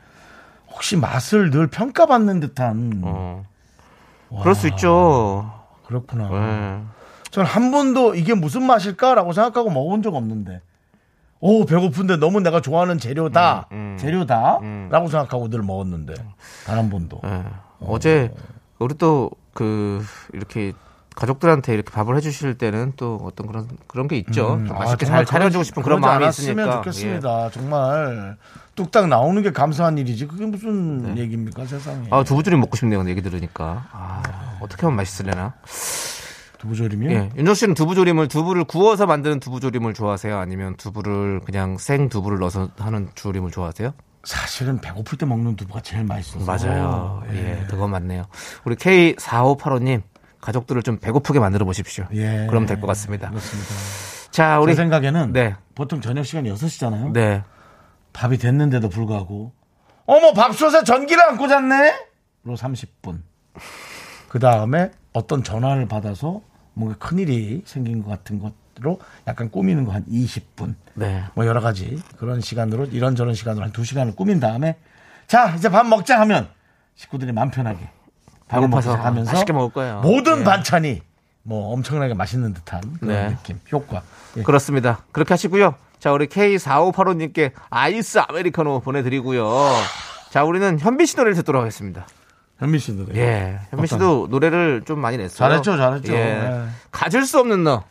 [0.71, 3.43] 혹시 맛을 늘 평가받는 듯한 어.
[4.41, 5.51] 그럴 수 있죠.
[5.85, 6.29] 그렇구나.
[6.31, 6.81] 예.
[7.31, 10.61] 저는 한 번도 이게 무슨 맛일까라고 생각하고 먹어본 적 없는데.
[11.41, 13.97] 오 배고픈데 너무 내가 좋아하는 재료다 음, 음.
[13.97, 16.13] 재료다라고 생각하고 늘 먹었는데
[16.65, 17.43] 단 한 번도 예.
[17.79, 18.33] 어제
[18.79, 20.73] 우리 또 그 이렇게
[21.19, 24.53] 가족들한테 이렇게 밥을 해주실 때는 또 어떤 그런 그런 게 있죠.
[24.53, 26.61] 음, 좀 아, 맛있게 정말 잘 차려주고 싶은 그런 마음이 있으니까.
[26.61, 26.71] 예.
[26.77, 28.37] 좋겠습니다 정말
[28.75, 32.07] 뚝딱 나오는 게 감사한 일이지 그게 무슨 얘기입니까 세상에 예.
[32.11, 33.07] 아 두부조림 먹고 싶네요.
[33.09, 33.87] 얘기 들으니까.
[33.91, 34.21] 아,
[34.61, 35.55] 어떻게 하면 맛있을래나?
[36.59, 37.11] 두부조림이요?
[37.11, 37.29] 예.
[37.37, 40.37] 윤정 씨는 두부조림을 두부를 구워서 만드는 두부조림을 좋아하세요?
[40.37, 43.93] 아니면 두부를 그냥 생 두부를 넣어서 하는 조림을 좋아하세요?
[44.23, 46.45] 사실은 배고플 때 먹는 두부가 제일 맛있어서.
[46.45, 47.23] 맞아요.
[47.33, 48.23] 예, 그건 맞네요.
[48.65, 50.01] 우리 K4585님,
[50.41, 52.05] 가족들을 좀 배고프게 만들어 보십시오.
[52.13, 52.47] 예.
[52.49, 53.29] 그럼 될 것 같습니다.
[53.29, 53.69] 그렇습니다.
[54.31, 54.73] 자, 우리.
[54.73, 55.55] 제 생각에는 네.
[55.75, 57.11] 보통 저녁 시간이 6시잖아요.
[57.13, 57.43] 네.
[58.13, 59.51] 밥이 됐는데도 불구하고
[60.05, 61.93] 어머 밥솥에 전기를 안 꽂았네?
[62.43, 63.21] 로 30분.
[64.29, 66.41] 그 다음에 어떤 전화를 받아서
[66.73, 70.75] 뭔가 큰일이 생긴 것 같은 것으로 약간 꾸미는 거 한 20분.
[70.95, 71.23] 네.
[71.35, 74.77] 뭐 여러 가지 그런 시간으로 이런저런 시간으로 한 2시간을 꾸민 다음에
[75.27, 76.47] 자 이제 밥 먹자 하면
[76.95, 77.89] 식구들이 마음 편하게
[78.49, 80.01] 배고파서 시작하면서 맛있게 먹을 거예요.
[80.01, 80.43] 모든 예.
[80.43, 81.01] 반찬이
[81.43, 83.29] 뭐 엄청나게 맛있는 듯한 그런 네.
[83.29, 84.01] 느낌 효과
[84.37, 84.43] 예.
[84.43, 84.99] 그렇습니다.
[85.11, 85.75] 그렇게 하시고요.
[85.99, 89.47] 자, 우리 K4585님께 아이스 아메리카노 보내드리고요.
[90.29, 92.05] 자, 우리는 현빈 씨 노래를 듣도록 하겠습니다.
[92.57, 93.19] 현민 씨도 네.
[93.19, 93.59] 예.
[93.71, 95.37] 현빈 씨도 노래를 좀 많이 냈어요.
[95.37, 96.13] 잘했죠, 잘했죠.
[96.13, 96.17] 예.
[96.17, 96.65] 예.
[96.91, 97.83] 가질 수 없는 너.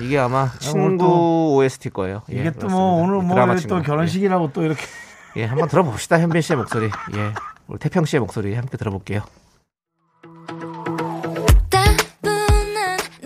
[0.00, 2.22] 이게 아마 친구 또- OST 거예요.
[2.32, 2.68] 예, 이게 또.
[2.68, 3.76] 뭐 오늘 뭐 드라마 우리 친구.
[3.76, 4.80] 또 결혼식이라고 또 이렇게
[5.36, 5.42] 예.
[5.42, 6.18] 예, 한번 들어봅시다.
[6.20, 6.86] 현빈 씨의 목소리.
[7.16, 7.32] 예.
[7.68, 9.22] 우리 태평 씨의 목소리 함께 들어볼게요.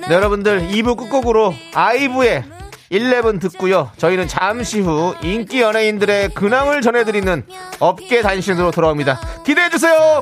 [0.09, 2.45] 네, 여러분들 2부 끝곡으로 아이브의
[2.91, 3.91] 11 듣고요.
[3.97, 7.47] 저희는 잠시 후 인기 연예인들의 근황을 전해드리는
[7.79, 9.21] 업계 단신으로 돌아옵니다.
[9.45, 10.21] 기대해주세요!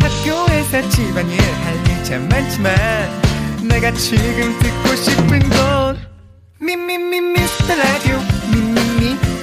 [0.00, 2.74] 학교에서 집안일 할일참 많지만
[3.68, 5.98] 내가 지금 듣고 싶은 건
[6.60, 8.18] 미미미 미스터 라디오
[8.52, 9.33] 미미미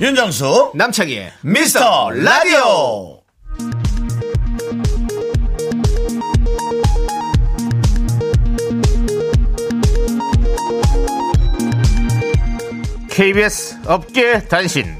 [0.00, 3.13] 윤정수 남창희의 미스터 라디오
[13.14, 14.92] KBS 업계 단신.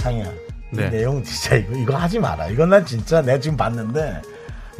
[0.00, 0.24] 상이야
[0.70, 0.86] 네.
[0.86, 4.22] 이 내용 진짜 이거 이거 하지 마라 이건 난 진짜 내가 지금 봤는데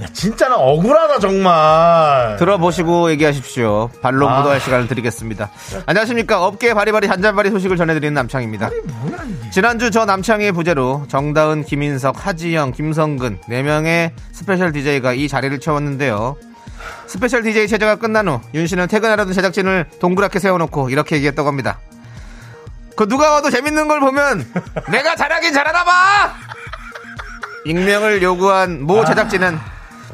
[0.01, 3.91] 야 진짜 나 억울하다 정말 들어보시고 얘기하십시오.
[4.01, 4.39] 발로 아.
[4.39, 5.51] 묻어할 시간을 드리겠습니다.
[5.87, 6.47] 안녕하십니까.
[6.47, 8.71] 업계 바리바리 잔잔바리 소식을 전해드리는 남창희입니다.
[9.03, 16.37] 뭐야 지난주 저 남창희의 부재로 정다은, 김인석, 하지영, 김성근 4명의 special DJ가 이 자리를 채웠는데요.
[17.11, 21.81] special DJ 체제가 끝난 후 윤 씨는 퇴근하려던 제작진을 동그랗게 세워놓고 이렇게 얘기했다고 합니다.
[22.97, 24.47] 그 누가 와도 재밌는 걸 보면
[24.91, 26.33] 내가 잘하긴 잘하나 봐!
[27.65, 29.59] 익명을 요구한 모 제작진은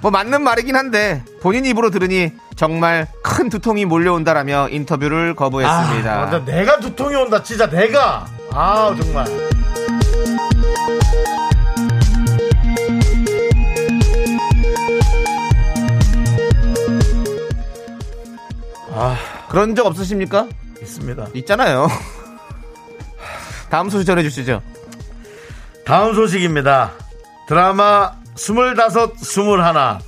[0.01, 6.13] 뭐 맞는 말이긴 한데 본인 입으로 들으니 정말 큰 두통이 몰려온다라며 인터뷰를 거부했습니다.
[6.13, 9.27] 아, 내가 두통이 온다 진짜 내가 아 정말
[19.49, 20.49] 그런 적 없으십니까?
[20.81, 21.89] 있습니다 있잖아요.
[23.71, 24.63] 다음 소식 전해주시죠.
[25.85, 26.93] 다음 소식입니다.
[27.49, 30.01] 드라마 스물다섯, 스물하나.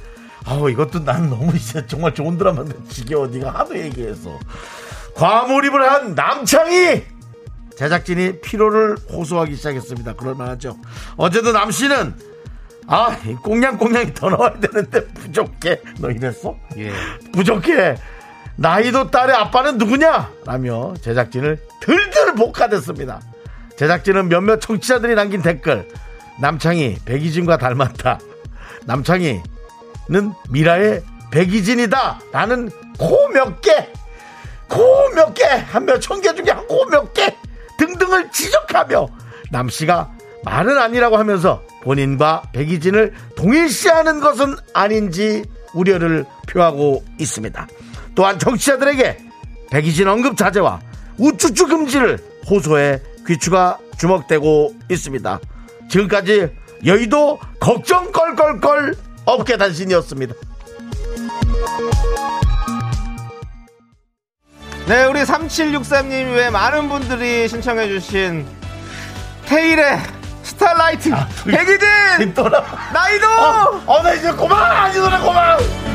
[0.45, 3.27] 아우, 이것도 난 너무 이제 정말 좋은 드라마인데 지겨워.
[3.27, 4.39] 네가 하도 얘기해서.
[5.15, 7.05] 과몰입을 한 남창희!
[7.77, 10.15] 제작진이 피로를 호소하기 시작했습니다.
[10.15, 10.77] 그럴만하죠.
[11.17, 12.15] 어제도 남씨는
[12.87, 15.81] 아, 이 꽁냥꽁냥이 더 나와야 되는데 부족해.
[15.99, 16.57] 너 이랬어?
[16.79, 16.93] 예.
[17.33, 17.97] 부족해.
[18.59, 20.31] 나이도 딸의 아빠는 누구냐?
[20.45, 23.21] 라며 제작진을 들들 볶아댔습니다.
[23.77, 25.89] 제작진은 몇몇 청취자들이 남긴 댓글.
[26.41, 28.19] 남창희, 백이진과 닮았다.
[28.85, 29.43] 남창희는
[30.51, 32.21] 미라의 백이진이다.
[32.33, 32.69] 라는
[32.99, 33.71] 코 몇 개,
[34.69, 37.33] 코 몇 개, 한 몇 천 개 중에 한 코 몇 개
[37.79, 39.07] 등등을 지적하며
[39.53, 40.11] 남씨가
[40.45, 45.45] 말은 아니라고 하면서 본인과 백이진을 동일시하는 것은 아닌지
[45.75, 47.69] 우려를 표하고 있습니다.
[48.19, 49.17] 또한 정치자들에게
[49.71, 50.81] 백이진 언급 자제와
[51.19, 52.19] 우쭈쭈 금지를
[52.51, 55.39] 호소해 귀추가 주목되고 있습니다.
[55.89, 56.49] 지금까지
[56.85, 60.35] 여의도 걱정 껄껄껄 업계 단신이었습니다.
[64.89, 68.45] 네, 우리 3763님 외 많은 분들이 신청해주신
[69.47, 70.01] 테일의
[70.43, 71.11] 스타라이트
[71.45, 72.65] 백이진 돌아.
[72.93, 74.89] 나이도 어, 어, 나 이제 고마워!
[74.89, 75.88] 이제 노래 고마워!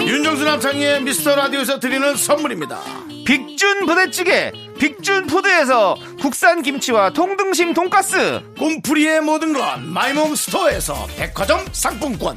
[0.00, 2.80] 윤정수 남창희의 미스터 라디오에서 드리는 선물입니다.
[3.26, 12.36] 빅준 부대찌개 빅준 푸드에서 국산 김치와 통등심 돈가스 꿈풀이의 모든 건 마이몸 스토어에서 백화점 상품권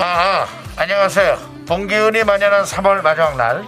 [0.00, 1.38] 아, 안녕하세요.
[1.66, 3.64] 봄기운이 만연한 3월 마지막 날.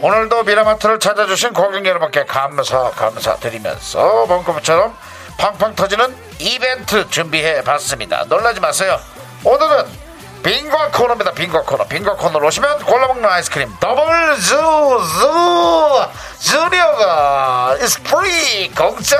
[0.00, 4.96] 오늘도 미라마트를 찾아주신 고객 여러분께 감사, 감사드리면서 벙커부처럼
[5.38, 8.24] 팡팡 터지는 이벤트 준비해 봤습니다.
[8.28, 8.96] 놀라지 마세요.
[9.42, 9.86] 오늘은
[10.44, 11.32] 빙과 코너입니다.
[11.32, 11.84] 빙과 코너.
[11.88, 14.54] 빙과 코너로 오시면 골라먹는 아이스크림 더블 주,
[16.38, 19.18] 주, 주니어가 is free 공짜!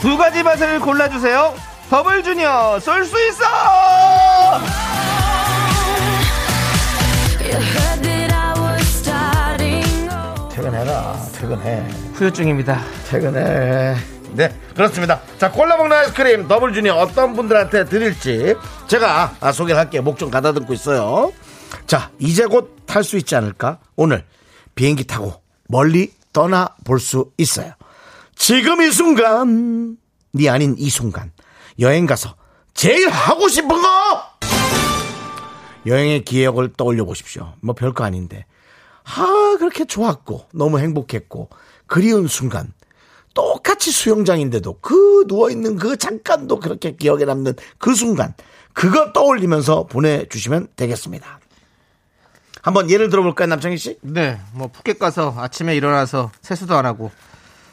[0.00, 1.54] 두 가지 맛을 골라주세요
[1.90, 3.44] 더블 주니어 쏠 수 있어.
[10.50, 11.16] 퇴근해라.
[11.32, 11.88] 퇴근해.
[12.14, 13.96] 후유증입니다 퇴근해.
[14.32, 15.20] 네, 그렇습니다.
[15.38, 18.54] 자, 골라 먹는 아이스크림 더블 주니어 어떤 분들한테 드릴지
[18.86, 20.02] 제가 아, 소개를 할게요.
[20.02, 21.32] 목 좀 가다듬고 있어요.
[21.86, 23.78] 자, 이제 곧 탈 수 있지 않을까?
[23.96, 24.24] 오늘
[24.74, 27.72] 비행기 타고 멀리 떠나 볼 수 있어요.
[28.38, 29.98] 지금 이 순간,
[30.32, 31.32] 네 아닌 이 순간,
[31.80, 32.36] 여행 가서
[32.72, 34.22] 제일 하고 싶은 거!
[35.84, 37.52] 여행의 기억을 떠올려 보십시오.
[37.60, 38.46] 뭐 별거 아닌데.
[39.04, 41.50] 아, 그렇게 좋았고, 너무 행복했고,
[41.86, 42.72] 그리운 순간,
[43.34, 48.34] 똑같이 수영장인데도 그 누워있는 그 잠깐도 그렇게 기억에 남는 그 순간,
[48.72, 51.40] 그거 떠올리면서 보내주시면 되겠습니다.
[52.62, 53.98] 한번 예를 들어볼까요, 남창희 씨?
[54.00, 57.10] 네, 뭐 푸켓 가서 아침에 일어나서 세수도 안 하고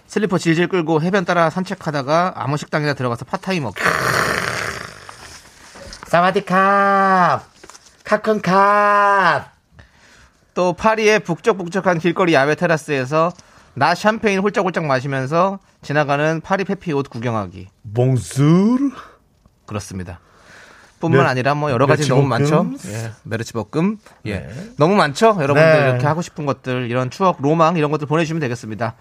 [0.07, 3.81] 슬리퍼 질질 끌고 해변 따라 산책하다가 아무 식당이나 들어가서 팟타이 먹기.
[6.07, 7.30] สวัสดีครับ!
[7.30, 9.45] ขอบคุณครับ!
[10.53, 13.33] 또 파리의 북적북적한 길거리 야외 테라스에서
[13.73, 17.67] 나 샴페인 홀짝홀짝 마시면서 지나가는 파리 패피 옷 구경하기.
[17.93, 18.91] Bonjour?
[19.65, 20.19] 그렇습니다.
[21.01, 21.29] 뿐만 네.
[21.29, 22.63] 아니라 뭐 여러 가지 너무 많죠.
[22.63, 22.93] 메르치볶음.
[22.93, 23.97] 예, 메르치볶음.
[24.27, 24.49] 예.
[24.77, 25.37] 너무 많죠.
[25.41, 25.89] 여러분들 네.
[25.89, 28.95] 이렇게 하고 싶은 것들, 이런 추억, 로망 이런 것들 보내주시면 되겠습니다.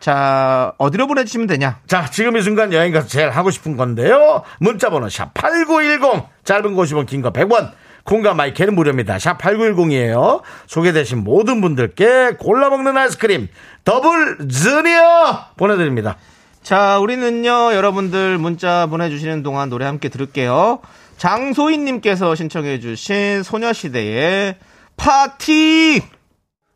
[0.00, 1.78] 자, 어디로 보내주시면 되냐?
[1.86, 4.42] 자, 지금 이 순간 여행 가서 제일 하고 싶은 건데요.
[4.58, 6.26] 문자번호 샵8910.
[6.44, 7.70] 짧은 거 50원, 긴 거 100원.
[8.04, 9.18] 콩과 마이크는 무료입니다.
[9.18, 10.40] 샵 8910이에요.
[10.66, 13.48] 소개되신 모든 분들께 골라먹는 아이스크림
[13.84, 16.16] 더블 즈니어 보내드립니다.
[16.62, 20.80] 자, 우리는요, 여러분들 문자 보내주시는 동안 노래 함께 들을게요.
[21.18, 24.56] 장소희님께서 신청해주신 소녀시대의
[24.96, 26.02] 파티!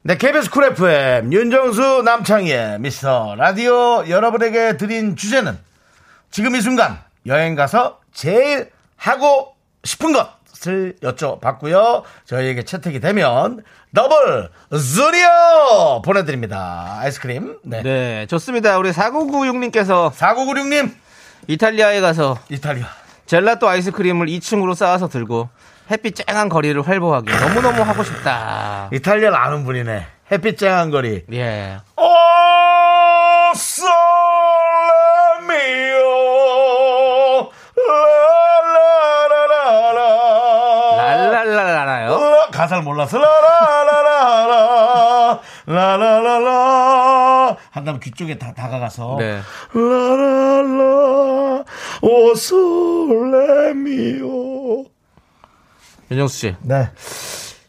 [0.06, 5.58] 네, KBS Cool FM 윤정수 남창희의 미스터 라디오 여러분에게 드린 주제는
[6.30, 12.02] 지금 이 순간 여행 가서 제일 하고 싶은 것을 여쭤봤고요.
[12.26, 13.64] 저희에게 채택이 되면
[13.94, 16.98] 더블 주니어 보내드립니다.
[17.00, 17.60] 아이스크림.
[17.62, 17.82] 네.
[17.82, 18.76] 네, 좋습니다.
[18.76, 20.92] 우리 4996님께서 4996님
[21.46, 22.88] 이탈리아에 가서 이탈리아.
[23.24, 25.48] 젤라또 아이스크림을 2층으로 쌓아서 들고
[25.90, 28.88] 햇빛 쨍한 거리를 활보하기 너무너무 하고 싶다.
[28.92, 30.06] 이탈리아를 아는 분이네.
[30.32, 31.24] 햇빛 쨍한 거리.
[31.32, 31.76] 예.
[31.96, 32.04] O
[35.84, 37.50] sole mio
[40.96, 41.34] 라라라라.
[42.06, 44.54] 라- 가사를 몰라서 라라라라라
[45.66, 49.40] 라라라라 한 다음 귀 쪽에 다 다가가서 네.
[49.74, 51.64] 라라라
[52.02, 52.34] 오
[53.54, 54.24] 솔레미오
[56.14, 56.56] 윤정수 씨.
[56.62, 56.88] 네.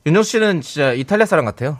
[0.06, 1.80] 윤정수 씨는 진짜 이탈리아 사람 같아요.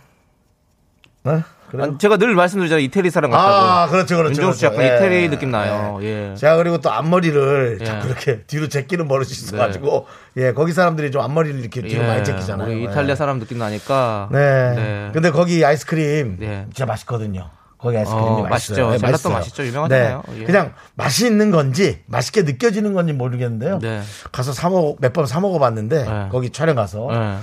[1.24, 1.44] 네?
[1.70, 1.84] 그래요?
[1.84, 2.84] 아니, 제가 늘 말씀드리잖아요.
[2.86, 3.50] 이태리 사람 같다고.
[3.50, 4.34] 아, 그렇죠, 그렇죠.
[4.34, 4.84] 윤정수 씨 그렇죠.
[4.84, 4.96] 약간 예.
[4.98, 6.00] 이태리 느낌 나요.
[6.02, 6.34] 예.
[6.36, 7.86] 제가 그리고 또 앞머리를 예.
[7.86, 12.08] 자꾸 이렇게 뒤로 제끼는 버릇이 있어가지고, 예, 거기 사람들이 좀 앞머리를 이렇게 뒤로 예.
[12.08, 12.68] 많이 제끼잖아요.
[12.68, 12.84] 우리 예.
[12.84, 14.30] 이탈리아 사람 느낌 나니까.
[14.32, 14.76] 네.
[14.76, 15.10] 네.
[15.14, 16.66] 근데 거기 아이스크림 네.
[16.66, 17.50] 진짜 맛있거든요.
[17.86, 18.50] 거기 아이스크림이 어, 맛있어요.
[18.50, 18.76] 맛있죠.
[18.98, 19.34] 젤라또 맛있어요.
[19.34, 19.66] 맛있죠.
[19.68, 20.24] 유명하잖아요.
[20.28, 20.40] 네.
[20.42, 20.44] 예.
[20.46, 23.78] 그냥 맛이 있는 건지 맛있게 느껴지는 건지 모르겠는데요.
[23.80, 24.02] 네.
[24.32, 26.30] 가서 사 먹, 몇 번 사 먹어봤는데 네.
[26.32, 27.38] 거기 촬영 가서 예.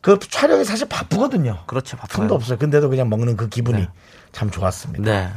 [0.00, 1.58] 그 촬영이 사실 바쁘거든요.
[1.66, 1.96] 그렇죠.
[1.96, 2.16] 바빠요.
[2.20, 2.56] 틈도 없어요.
[2.56, 3.88] 근데도 그냥 먹는 그 기분이 네.
[4.32, 5.04] 참 좋았습니다.
[5.04, 5.28] 네.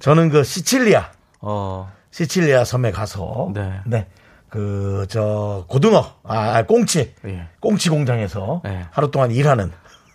[0.00, 1.92] 저는 그 시칠리아 어.
[2.10, 3.52] 시칠리아 섬에 가서
[3.86, 4.06] 네.
[4.48, 7.46] 그 저 고등어 아 꽁치 예.
[7.60, 8.84] 꽁치 공장에서 네.
[8.90, 9.70] 하루 동안 일하는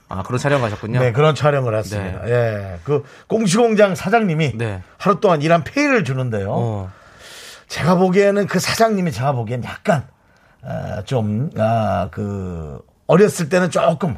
[0.10, 1.00] 아, 그런 촬영 가셨군요.
[1.00, 2.30] 네 그런 촬영을 했습니다.
[2.30, 4.82] 예, 그 꽁치 공장 사장님이 네.
[4.98, 6.52] 하루 동안 일한 페이를 주는데요.
[6.52, 6.92] 어.
[7.68, 10.08] 제가 보기에는 그 사장님이 제가 보기엔 약간
[10.68, 14.18] 어, 좀, 아, 그, 어렸을 때는 조금,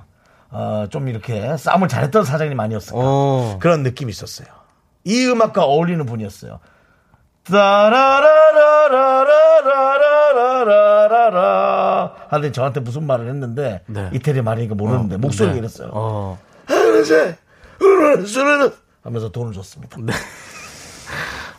[0.49, 2.97] 어, 좀 이렇게 싸움을 잘했던 사장님 아니었을까.
[2.97, 3.59] 오.
[3.59, 4.47] 그런 느낌이 있었어요.
[5.03, 6.59] 이 음악과 어울리는 분이었어요.
[7.43, 10.18] 따라라라라라라
[10.63, 14.09] 라라라 하더니 저한테 무슨 말을 했는데 네.
[14.13, 15.59] 이태리 말이니까 모르는데 목소리가 네.
[15.59, 15.89] 이랬어요.
[15.93, 16.37] 어.
[16.67, 17.35] 그러지
[17.79, 18.39] 그러지
[19.03, 19.97] 하면서 돈을 줬습니다.
[20.01, 20.13] 네.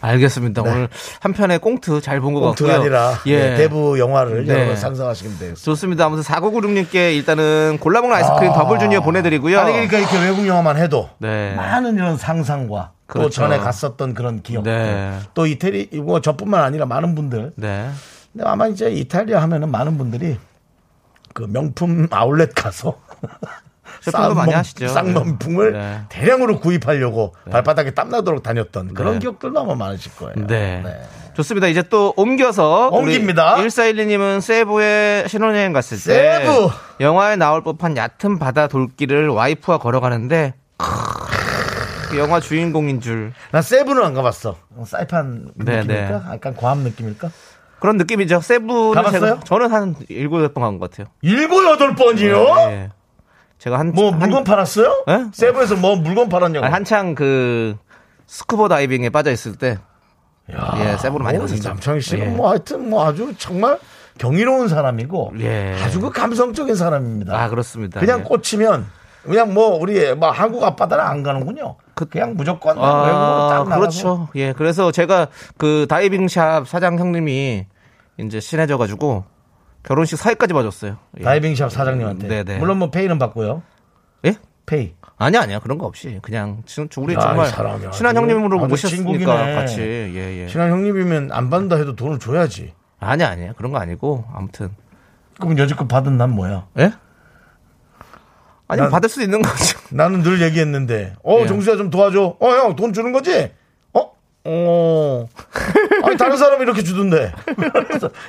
[0.03, 0.63] 알겠습니다.
[0.63, 0.89] 오늘
[1.21, 2.55] 한 편의 꽁트 잘 본 것 같고요.
[2.55, 3.51] 꽁트가 아니라 예.
[3.51, 4.55] 네, 대부 영화를 네.
[4.55, 5.61] 여러분 상상하시면 되겠습니다.
[5.63, 6.05] 좋습니다.
[6.07, 9.61] 아무튼 4996님께 일단은 골라먹는 아이스크림 더블 주니어 보내드리고요.
[9.61, 11.55] 아니 그러니까 이렇게 외국 영화만 해도 네.
[11.55, 13.43] 많은 이런 상상과 또 그렇죠.
[13.43, 15.19] 전에 갔었던 그런 기억들 네.
[15.35, 17.91] 또 이태리 뭐 저뿐만 아니라 많은 분들 네.
[18.33, 20.39] 근데 아마 이제 이탈리아 하면은 많은 분들이
[21.35, 22.99] 그 명품 아울렛 가서
[24.03, 24.89] 쇼핑도 많이 명- 하시죠.
[24.89, 26.01] 쌍명품을 네.
[26.09, 29.19] 대량으로 구입하려고 발바닥에 땀나도록 다녔던 그런 네.
[29.19, 30.47] 기억들도 아마 많으실 거예요.
[30.47, 30.83] 네.
[31.35, 31.67] 좋습니다.
[31.69, 33.57] 이제 또 옮겨서 옮깁니다.
[33.57, 36.71] 1412님은 세부에 신혼여행 갔을 때 세부!
[37.01, 44.57] 영화에 나올 법한 얕은 바다 돌길을 와이프와 걸어가는데 크, 영화 주인공인 줄난 세부는 안 가봤어.
[44.85, 46.19] 사이판 네, 느낌일까?
[46.19, 46.33] 네.
[46.35, 47.31] 약간 과함 느낌일까?
[47.81, 48.41] 그런 느낌이죠.
[48.41, 49.21] 세부는 가봤어요?
[49.21, 51.07] 제가 저는 한 일곱 여덟 번 간 것 같아요.
[51.23, 52.37] 일곱 여덟 번이요?
[52.71, 52.91] 예.
[53.59, 55.05] 제가 한뭐 한- 물건 팔았어요?
[55.09, 55.25] 예?
[55.33, 56.65] 세부에서 뭐 물건 팔았냐고.
[56.65, 57.77] 아니, 한창 그
[58.27, 59.79] 스쿠버 다이빙에 빠져 있을 때
[60.53, 61.69] 야, 예, 세부로 많이 뭐 갔었죠.
[61.69, 62.29] 남창희 씨는 예.
[62.31, 63.79] 뭐 하여튼 뭐 아주 정말
[64.19, 65.77] 경이로운 사람이고 예.
[65.85, 67.39] 아주 그 감성적인 사람입니다.
[67.39, 68.01] 아 그렇습니다.
[68.01, 68.23] 그냥 예.
[68.25, 68.87] 꽂히면
[69.25, 71.77] 그냥 뭐 우리 뭐 한국 앞바다는 안 가는군요.
[71.95, 74.29] 그, 냥 무조건 외국으로 딱 나가서 그렇죠.
[74.35, 77.67] 예, 그래서 제가 그 다이빙샵 사장 형님이
[78.27, 79.25] 이제 친해져가지고
[79.83, 80.97] 결혼식 사회까지 봐줬어요.
[81.19, 81.23] 예.
[81.25, 82.29] 다이빙샵 사장님한테.
[82.29, 82.59] 네네.
[82.59, 83.63] 물론 뭐 페이는 받고요.
[84.27, 84.37] 예?
[84.67, 84.95] 페이.
[85.17, 88.59] 아니 아니야 그런 거 없이 그냥 진- 우리 야, 이 정말 사람이 아주- 친한 형님으로
[88.67, 89.55] 모셨으니까 친구기네.
[89.55, 90.47] 같이 예 예.
[90.47, 92.73] 친한 형님이면 안 받는다 해도 돈을 줘야지.
[93.01, 94.71] 아니 아니야 그런 거 아니고 아무튼
[95.39, 96.67] 그럼 여지껏 받은 난 뭐야?
[96.79, 96.93] 예?
[98.69, 99.79] 아니 난- 받을 수도 있는 거죠.
[99.91, 101.47] 나는 늘 얘기했는데, 어, 예.
[101.47, 102.37] 정수야 좀 도와줘.
[102.39, 103.51] 어, 형, 돈 주는 거지?
[104.45, 104.51] 어?
[104.51, 105.29] 어.
[106.05, 107.33] 아니, 다른 사람이 이렇게 주던데.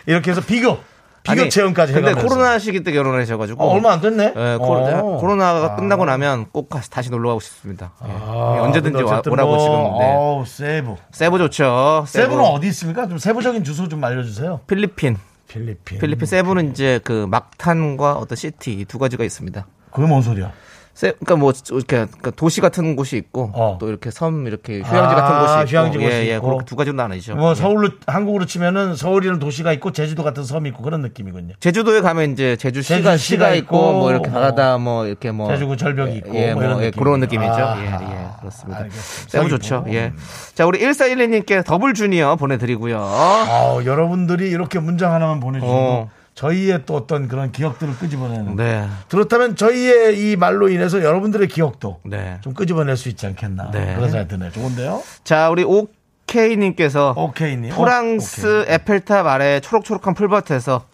[0.06, 0.78] 이렇게 해서 비교,
[1.24, 2.28] 비교 아니, 체험까지 근데 해가면서.
[2.36, 4.34] 코로나 시기 때 결혼하셔가지고 어, 얼마 안 됐네?
[4.36, 5.18] 예, 코로, 어.
[5.18, 7.92] 코로 나가 끝나고 나면 꼭 가서 다시 놀러 가고 싶습니다.
[8.06, 8.12] 예.
[8.60, 10.00] 언제든지 근데 와, 어쨌든 오라고 뭐, 지금.
[10.00, 10.14] 네.
[10.16, 10.98] 어우, 세부.
[11.12, 12.04] 세부 좋죠.
[12.08, 13.08] 세부 는 어디 있습니까?
[13.08, 14.62] 좀 세부적인 주소 좀 알려주세요.
[14.68, 15.18] 필리핀.
[15.48, 16.00] 필리핀.
[16.00, 19.66] 필리핀 세부는 이제 그 막탄과 어떤 시티 이 두 가지가 있습니다.
[19.92, 20.52] 그게 뭔 소리야?
[20.94, 23.78] 세, 그러니까 뭐 이렇게 그러니까 도시 같은 곳이 있고 어.
[23.80, 26.48] 또 이렇게 섬 이렇게 휴양지 아, 같은 곳이 있고 휴양지 곳이 예, 예, 있고.
[26.48, 27.36] 그렇게 두 가지로 나뉘죠.
[27.36, 27.56] 뭐 예.
[27.56, 31.56] 서울로, 한국으로 치면은 서울이라는 도시가 있고 제주도 같은 섬이 있고 그런 느낌이군요.
[31.60, 35.32] 제주도에 가면 이제 제주시가 제주 시가 시가 있고, 있고, 뭐 이렇게 뭐 바다 뭐 이렇게
[35.32, 36.92] 뭐 제주고 절벽이 있고 예, 뭐뭐 예.
[36.92, 37.52] 그런 느낌이죠.
[37.52, 38.86] 아, 예, 예, 그렇습니다.
[39.28, 39.50] 서귀포.
[39.50, 39.86] 좋죠.
[39.90, 40.14] 예.
[40.54, 43.00] 자, 우리 1412님께 더블 주니어 보내 드리고요.
[43.02, 46.10] 아, 여러분들이 이렇게 문장 하나만 보내주셔도 어.
[46.36, 48.56] 저희의 또 어떤 그런 기억들을 끄집어내는.
[48.56, 48.88] 네.
[49.10, 52.38] 그렇다면 저희의 이 말로 인해서 여러분들의 기억도 네.
[52.42, 53.72] 좀 끄집어낼 수 있지 않겠나.
[53.72, 53.96] 네.
[53.96, 54.52] 그런 생각이 드네요.
[54.52, 55.04] 좋은데요?
[55.24, 57.74] 자, 우리 오케이님께서 오케이님.
[57.76, 60.86] 프랑스 에펠탑 아래 초록초록한 풀밭에서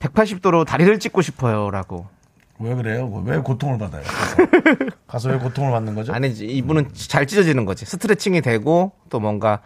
[0.00, 2.06] 180도로 다리를 찢고 싶어요 라고.
[2.60, 3.10] 왜 그래요?
[3.26, 4.02] 왜 고통을 받아요?
[4.04, 4.36] 가서,
[5.06, 6.12] 가서 왜 고통을 받는 거죠?
[6.12, 7.84] 아니 이분은 잘 찢어지는 거지.
[7.84, 9.60] 스트레칭이 되고 또 뭔가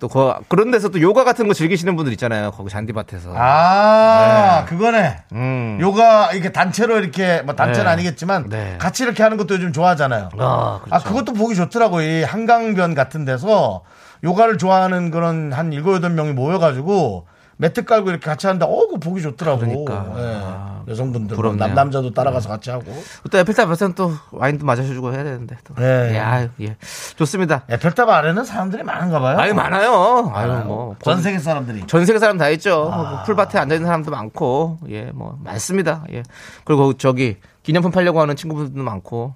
[0.00, 2.50] 또 그, 그런 데서 또 요가 같은 거 즐기시는 분들 있잖아요.
[2.50, 3.34] 거기 잔디밭에서.
[3.36, 5.18] 아, 그거네.
[5.32, 5.78] 음.
[5.80, 7.92] 요가 이렇게 단체로 이렇게 뭐 단체는 네.
[7.92, 8.76] 아니겠지만 네.
[8.78, 10.30] 같이 이렇게 하는 것도 요즘 좋아하잖아요.
[10.38, 10.94] 아, 그렇죠.
[10.94, 12.02] 아, 그것도 보기 좋더라고요.
[12.02, 13.82] 이 한강변 같은 데서
[14.24, 17.26] 요가를 좋아하는 그런 한 일곱 여덟 명이 모여 가지고
[17.60, 19.58] 매트 깔고 이렇게 같이 하는데 어, 그거 보기 좋더라고.
[19.60, 20.14] 그러니까.
[20.16, 20.40] 예.
[20.42, 21.66] 아, 여성분들, 뭐 부럽네요.
[21.66, 22.86] 남, 남자도 따라가서 같이 하고.
[23.30, 25.58] 또 에펠탑에서는 또 와인도 마셔주고 해야 되는데.
[25.64, 25.74] 또.
[25.74, 26.14] 네.
[26.14, 26.76] 예, 아유, 예.
[27.16, 27.64] 좋습니다.
[27.68, 29.38] 에펠탑 아래는 사람들이 많은가 봐요.
[29.38, 30.32] 아유, 많아요.
[30.34, 30.96] 아유, 뭐.
[31.04, 31.86] 전 세계 사람들이.
[31.86, 32.90] 전 세계 사람 다 있죠.
[32.90, 32.96] 아.
[32.96, 36.04] 뭐 풀밭에 앉아 있는 사람도 많고, 예, 뭐, 많습니다.
[36.12, 36.22] 예.
[36.64, 39.34] 그리고 저기, 기념품 팔려고 하는 친구분들도 많고,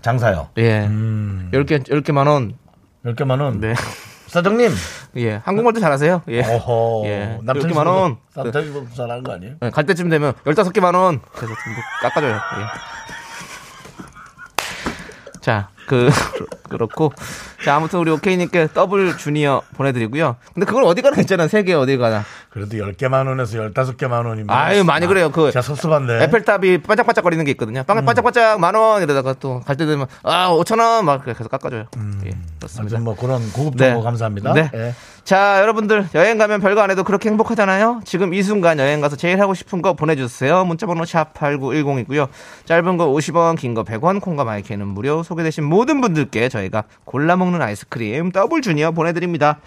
[0.00, 0.48] 장사요.
[0.58, 0.86] 예.
[0.86, 1.50] 음.
[1.52, 2.54] 10개, 10개 만 원,
[3.04, 3.58] 10개 만 원.
[3.58, 3.74] 네.
[4.32, 4.72] 사장님.
[5.18, 5.42] 예.
[5.44, 6.22] 한국말도 잘하세요.
[6.28, 6.40] 예.
[6.40, 7.02] 어허.
[7.04, 7.38] 예.
[7.42, 8.16] 남편이 10개 만 원.
[8.34, 9.56] 남편이 잘하는 거 아니에요?
[9.62, 11.20] 예, 갈 때쯤 되면 15개 만 원.
[11.34, 12.32] 그래서 좀 깎아줘요.
[12.32, 12.40] 예.
[15.42, 16.10] 자, 그,
[16.68, 17.12] 그렇고.
[17.64, 20.36] 자, 아무튼 우리 오케이님께 더블 주니어 보내드리고요.
[20.54, 21.46] 근데 그걸 어디 가나 있잖아.
[21.48, 22.24] 세 개 어디 가나.
[22.50, 24.50] 그래도 10개 만 원에서 15개 만 원이면.
[24.54, 25.30] 아유, 많이 그래요.
[25.30, 26.24] 그, 진짜 섭섭한데.
[26.24, 27.82] 에펠탑이 반짝반짝거리는 게 있거든요.
[27.84, 31.84] 빵 반짝반짝 만 원 이러다가 또 갈 때 되면 아 5천 원 막 계속 깎아줘요.
[32.26, 32.98] 예, 그렇습니다.
[32.98, 33.88] 뭐 그런 고급 네.
[33.90, 34.52] 정보 감사합니다.
[34.54, 34.70] 네.
[34.74, 34.94] 예.
[35.24, 38.00] 자, 여러분들 여행 가면 별거 안 해도 그렇게 행복하잖아요.
[38.04, 40.64] 지금 이 순간 여행 가서 제일 하고 싶은 거 보내주세요.
[40.64, 42.28] 문자번호 샵 #8910이고요.
[42.64, 45.22] 짧은 거 50원, 긴 거 100원, 콩과 마이크는 무료.
[45.22, 49.60] 소개되신 모든 분들께 저희가 골라 먹는 아이스크림 더블 주니어 보내드립니다.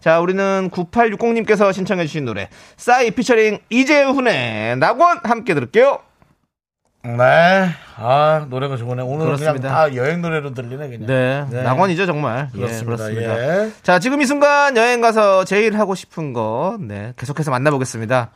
[0.00, 5.98] 자, 우리는 9860님께서 신청해주신 노래, 싸이 피처링 이재훈의 낙원 함께 들을게요.
[7.04, 7.70] 네.
[7.96, 9.02] 아, 노래가 좋으네.
[9.02, 9.52] 오늘은 그렇습니다.
[9.52, 11.06] 그냥 다 여행 노래로 들리네, 그냥.
[11.06, 11.46] 네.
[11.50, 11.62] 네.
[11.62, 12.48] 낙원이죠, 정말.
[12.52, 13.10] 그렇습니다.
[13.10, 13.64] 예, 그렇습니다.
[13.64, 13.72] 예.
[13.82, 18.30] 자, 지금 이 순간 여행 가서 제일 하고 싶은 거, 네, 계속해서 만나보겠습니다.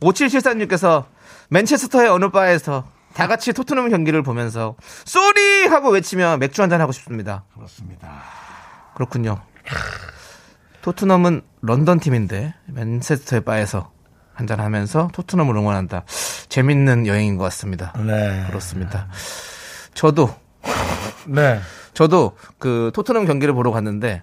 [0.00, 1.04] 5774님께서
[1.48, 5.66] 맨체스터의 어느 바에서 다 같이 토트넘 경기를 보면서 쏘니!
[5.66, 7.44] 하고 외치며 맥주 한잔 하고 싶습니다.
[7.54, 8.22] 그렇습니다.
[8.94, 9.40] 그렇군요.
[10.82, 13.90] 토트넘은 런던 팀인데 맨체스터의 바에서
[14.40, 16.02] 한잔 하면서 토트넘을 응원한다.
[16.48, 17.92] 재밌는 여행인 것 같습니다.
[17.98, 18.44] 네.
[18.48, 19.06] 그렇습니다.
[19.94, 20.34] 저도
[21.26, 21.60] 네.
[21.92, 24.22] 저도 그 토트넘 경기를 보러 갔는데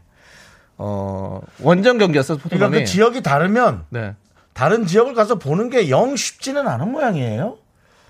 [0.77, 2.79] 어 원정 경기였어 그러니까 토트넘이.
[2.79, 4.15] 그 지역이 다르면 네.
[4.53, 7.57] 다른 지역을 가서 보는 게 영 쉽지는 않은 모양이에요.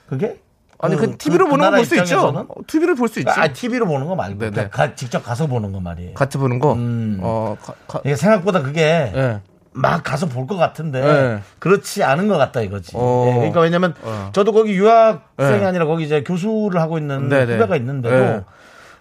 [0.08, 0.40] 그게?
[0.80, 2.48] 아니 그, 그- TV로 그 보는 거 나라 볼수 있죠.
[2.68, 3.32] TV를 볼 수 있죠.
[3.36, 4.70] 아, TV로 보는 거 말고 네네.
[4.70, 6.14] 가- 가- 직접 가서 보는 거 말이에요.
[6.14, 6.74] 같이 보는 거.
[6.74, 7.20] 음.
[7.22, 9.42] 어 가, 가, 이게 생각보다 그게 예.
[9.78, 11.40] 막 가서 볼 것 같은데 네.
[11.60, 12.94] 그렇지 않은 것 같다 이거지.
[12.96, 13.26] 어.
[13.30, 14.30] 예, 그러니까 왜냐면 어.
[14.34, 15.66] 저도 거기 유학생이 네.
[15.66, 17.54] 아니라 거기 이제 교수를 하고 있는 네네.
[17.56, 18.42] 후배가 있는데도 네.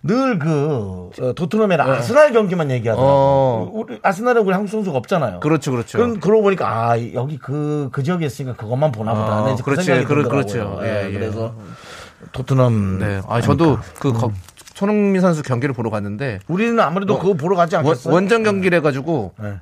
[0.03, 3.11] 늘그 토트넘이랑 아스날 경기만 얘기하더라고.
[3.11, 3.71] 어.
[3.73, 5.41] 우리 아스날은 우리 한국 선수가 없잖아요.
[5.41, 5.99] 그렇죠, 그렇죠.
[5.99, 9.43] 그럼 그러고 보니까 아 여기 그그 지역에 있으니까 그것만 보나 보다.
[9.43, 10.31] 어, 네, 이제 그 그렇지, 생각이 들더라고요.
[10.31, 10.79] 그렇죠.
[10.83, 11.13] 예, 예.
[11.13, 11.55] 그래서
[12.33, 12.99] 토트넘.
[12.99, 13.21] 네.
[13.29, 13.79] 아 저도.
[13.99, 14.31] 그 거-
[14.75, 18.13] 손흥민 선수 경기를 보러 갔는데 우리는 아무래도 그거 보러 가지 원, 않겠어요?
[18.13, 19.55] 원정 경기를 해가지고 네.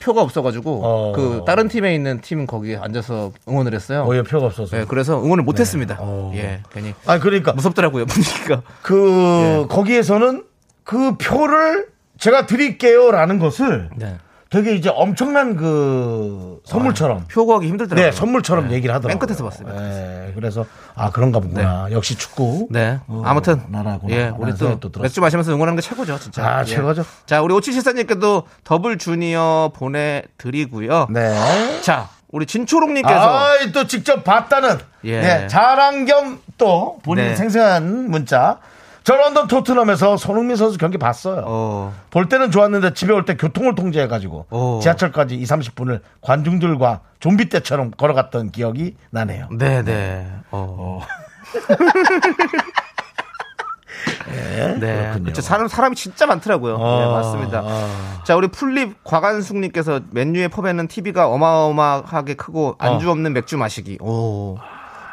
[0.00, 1.12] 표가 없어가지고 어.
[1.14, 4.04] 그 다른 팀에 있는 팀 거기에 앉아서 응원을 했어요.
[4.06, 4.76] 오히려 표가 없어서.
[4.76, 5.96] 네, 그래서 응원을 못했습니다.
[6.00, 6.32] 어.
[6.34, 8.62] 예, 괜히 아 그러니까 무섭더라고요 분위기가.
[8.82, 10.44] 그 거기에서는
[10.84, 11.88] 그 표를
[12.18, 14.16] 제가 드릴게요라는 것을 네.
[14.48, 18.10] 되게 이제 엄청난 그 선물처럼 표 구하기 힘들더라고요.
[18.10, 18.74] 네 선물처럼 네.
[18.74, 19.18] 얘기를 하더라고요.
[19.18, 19.68] 맨 끝에서 봤어요.
[19.74, 21.88] 네, 그래서 아 그런가 보구나.
[21.90, 22.68] 역시 축구.
[22.70, 23.00] 네.
[23.08, 24.14] 어, 아무튼 나라구나.
[24.14, 25.02] 예, 우리 또 들었어요.
[25.02, 26.46] 맥주 마시면서 응원하는 게 최고죠, 진짜.
[26.46, 26.64] 아, 예.
[26.64, 27.04] 최고죠.
[27.26, 31.08] 자, 우리 오치실사님께도 더블 주니어 보내드리고요.
[31.10, 31.80] 네.
[31.82, 35.20] 자, 우리 진초롱님께서 아, 또 직접 봤다는 예.
[35.20, 37.36] 네, 자랑 겸 또 본인 네.
[37.36, 38.58] 생생한 문자.
[39.06, 41.44] 저 런던 토트넘에서 손흥민 선수 경기 봤어요.
[41.46, 44.80] 어, 볼 때는 좋았는데 집에 올 때 교통을 통제해가지고 오.
[44.82, 49.46] 지하철까지 2, 30분을 관중들과 좀비 때처럼 걸어갔던 기억이 나네요.
[49.52, 50.26] 네, 네.
[50.50, 51.02] 어.
[54.26, 54.80] 네.
[54.80, 55.22] 그렇군요.
[55.22, 55.40] 그렇죠.
[55.40, 56.76] 사람, 사람이 진짜 많더라고요.
[56.76, 57.62] 아, 네, 맞습니다.
[57.64, 58.22] 아.
[58.24, 63.12] 자, 우리 풀립 과관숙님께서 맨유의 펍에는 TV가 어마어마하게 크고 안주 어.
[63.12, 63.98] 없는 맥주 마시기.
[64.00, 64.58] 오.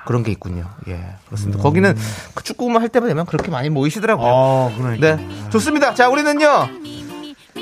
[0.05, 0.69] 그런 게 있군요.
[0.87, 1.15] 예.
[1.25, 1.61] 그렇습니다.
[1.61, 1.95] 거기는
[2.33, 4.27] 그 축구만 할 때만 되면 그렇게 많이 모이시더라고요.
[4.27, 5.15] 어, 그러니까.
[5.15, 5.49] 네.
[5.49, 5.93] 좋습니다.
[5.93, 6.67] 자, 우리는요.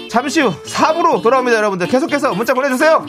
[0.09, 1.87] 잠시 후 4부로 돌아옵니다, 여러분들.
[1.87, 3.05] 계속해서 문자 보내주세요.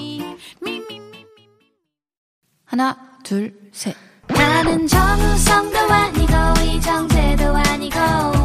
[2.64, 3.94] 하나, 둘, 셋.
[4.28, 6.32] 나는 정우성도 아니고,
[6.64, 8.41] 이정재도 아니고,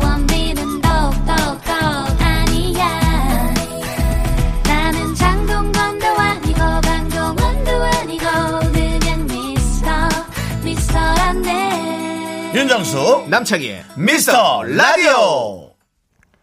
[12.77, 15.71] 윤정수 남창희의 미스터 라디오.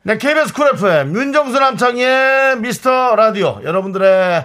[0.02, 4.44] 네, KBS 쿨 FM 윤정수 남창희 미스터 라디오 여러분들의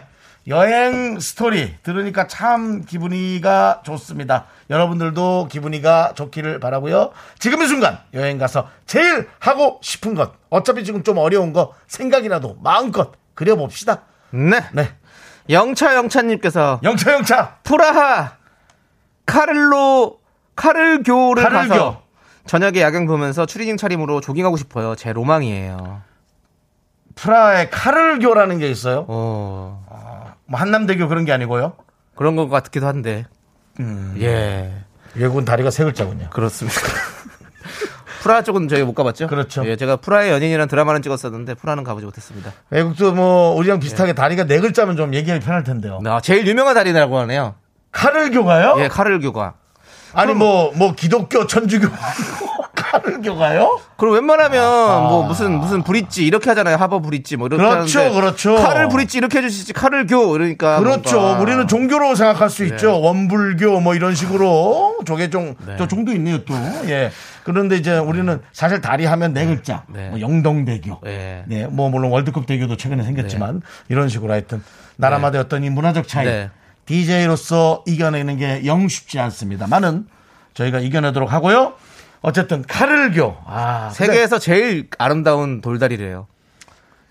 [0.49, 4.45] 여행 스토리 들으니까 참 기분이가 좋습니다.
[4.69, 7.11] 여러분들도 기분이가 좋기를 바라고요.
[7.39, 12.57] 지금 이 순간 여행 가서 제일 하고 싶은 것 어차피 지금 좀 어려운 거 생각이라도
[12.61, 14.03] 마음껏 그려봅시다.
[14.29, 14.59] 네.
[14.73, 14.91] 네,
[15.49, 18.33] 영차 영차님께서 영차 영차 프라하
[19.25, 20.18] 카를로
[20.60, 21.70] 카를교를 카를교.
[21.70, 22.01] 가서
[22.45, 24.95] 저녁에 야경 보면서 추리닝 차림으로 조깅하고 싶어요.
[24.95, 26.01] 제 로망이에요.
[27.16, 29.05] 프라하의 카를교라는 게 있어요.
[29.07, 31.74] 어, 뭐 한남대교 그런 게 아니고요.
[32.16, 33.26] 그런 것 같기도 한데.
[34.20, 34.74] 예.
[35.16, 36.30] 외국은 다리가 세 글자군요.
[36.30, 36.80] 그렇습니다.
[38.22, 39.28] 프라하 쪽은 저희가 못 가봤죠?
[39.28, 39.66] 그렇죠.
[39.66, 42.51] 예, 제가 프라하의 연인이라는 드라마는 찍었었는데 프라하는 가보지 못했습니다.
[42.70, 46.01] 외국도 뭐 우리랑 비슷하게 다리가 네 글자면 좀 얘기하기 편할 텐데요.
[46.05, 47.55] 아, 제일 유명한 다리라고 하네요.
[47.91, 48.76] 카를교가요?
[48.80, 49.53] 예, 카를교가.
[50.14, 51.88] 아니 뭐뭐 기독교 천주교
[52.76, 53.80] 카를교가요?
[53.97, 54.62] 그럼 웬만하면
[55.03, 56.78] 뭐 무슨 무슨 브릿지 이렇게 하잖아요.
[56.78, 58.55] 하버 브릿지 뭐 이렇게 그렇죠, 하는데 그렇죠.
[58.55, 61.20] 칼을 브릿지 이렇게 해주시지 칼을 교 이러니까 그렇죠.
[61.20, 61.41] 뭔가.
[61.41, 62.99] 우리는 종교로 생각할 수 있죠.
[63.01, 65.76] 원불교 뭐 이런 식으로 조계종 네.
[65.78, 66.53] 또 종도 있네요 또.
[66.88, 67.12] 예.
[67.43, 69.84] 그런데 이제 우리는 사실 다리 하면 네 글자.
[69.88, 70.10] 네.
[70.10, 71.01] 뭐 영동대교.
[71.03, 71.43] 네.
[71.47, 71.68] 네.
[71.68, 74.64] 뭐 물론 월드컵 대교도 최근에 생겼지만 이런 식으로 하여튼
[74.97, 76.47] 나라마다 어떤 이 문화적 차이.
[76.89, 76.95] 네.
[76.95, 80.07] DJ로서 이겨내는 게 영 쉽지 않습니다만은
[80.53, 81.73] 저희가 이겨내도록 하고요.
[82.21, 83.37] 어쨌든 카를교.
[83.45, 86.27] 아, 세계에서 제일 아름다운 돌다리래요.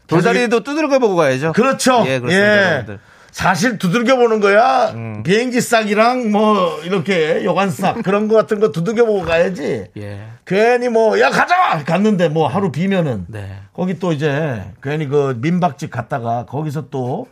[0.07, 1.53] 돌다리도 두드려 보고 가야죠.
[1.53, 2.03] 그렇죠.
[2.07, 2.33] 예, 그렇습니다.
[2.33, 2.67] 예.
[2.67, 2.99] 여러분들.
[3.31, 4.91] 사실 두들겨 보는 거야.
[4.95, 5.23] 음.
[5.23, 9.87] 비행기 싹이랑 뭐 이렇게 여관 싹 그런 거 같은 거 두들겨 보고 가야지.
[9.97, 10.23] 예.
[10.47, 13.61] 괜히 뭐 야 가자 갔는데 뭐 하루 비면은 네.
[13.75, 17.29] 거기 또 이제 괜히 그 민박집 갔다가 거기서 또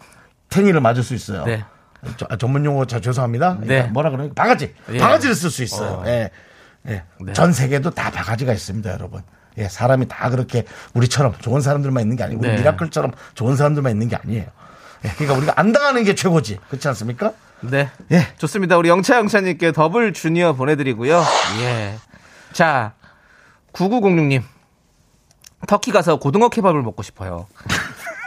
[0.50, 1.44] 탱이를 맞을 수 있어요.
[1.44, 1.64] 네.
[2.16, 3.58] 저- 아, 전문 용어 저 죄송합니다.
[3.60, 3.66] 네.
[3.66, 4.74] 그러니까 뭐라 그러니까 바가지.
[4.92, 4.98] 예.
[4.98, 5.90] 바가지를 쓸 수 있어요.
[6.02, 6.04] 어.
[6.06, 6.30] 예.
[6.88, 7.02] 예.
[7.20, 7.32] 네.
[7.32, 9.22] 전 세계도 다 바가지가 있습니다, 여러분.
[9.58, 12.58] 예, 사람이 다 그렇게 우리처럼 좋은 사람들만 있는 게 아니고 우리 네.
[12.58, 14.44] 미라클처럼 좋은 사람들만 있는 게 아니에요.
[15.04, 16.58] 예, 그러니까 우리가 안 당하는 게 최고지.
[16.68, 17.32] 그렇지 않습니까?
[17.60, 17.88] 네.
[18.12, 18.26] 예.
[18.36, 18.76] 좋습니다.
[18.76, 21.22] 우리 영차 영차님께 더블 주니어 보내드리고요.
[21.60, 21.94] 예.
[22.52, 22.92] 자,
[23.72, 24.42] 9906님.
[25.66, 27.46] 터키 가서 고등어 케밥을 먹고 싶어요.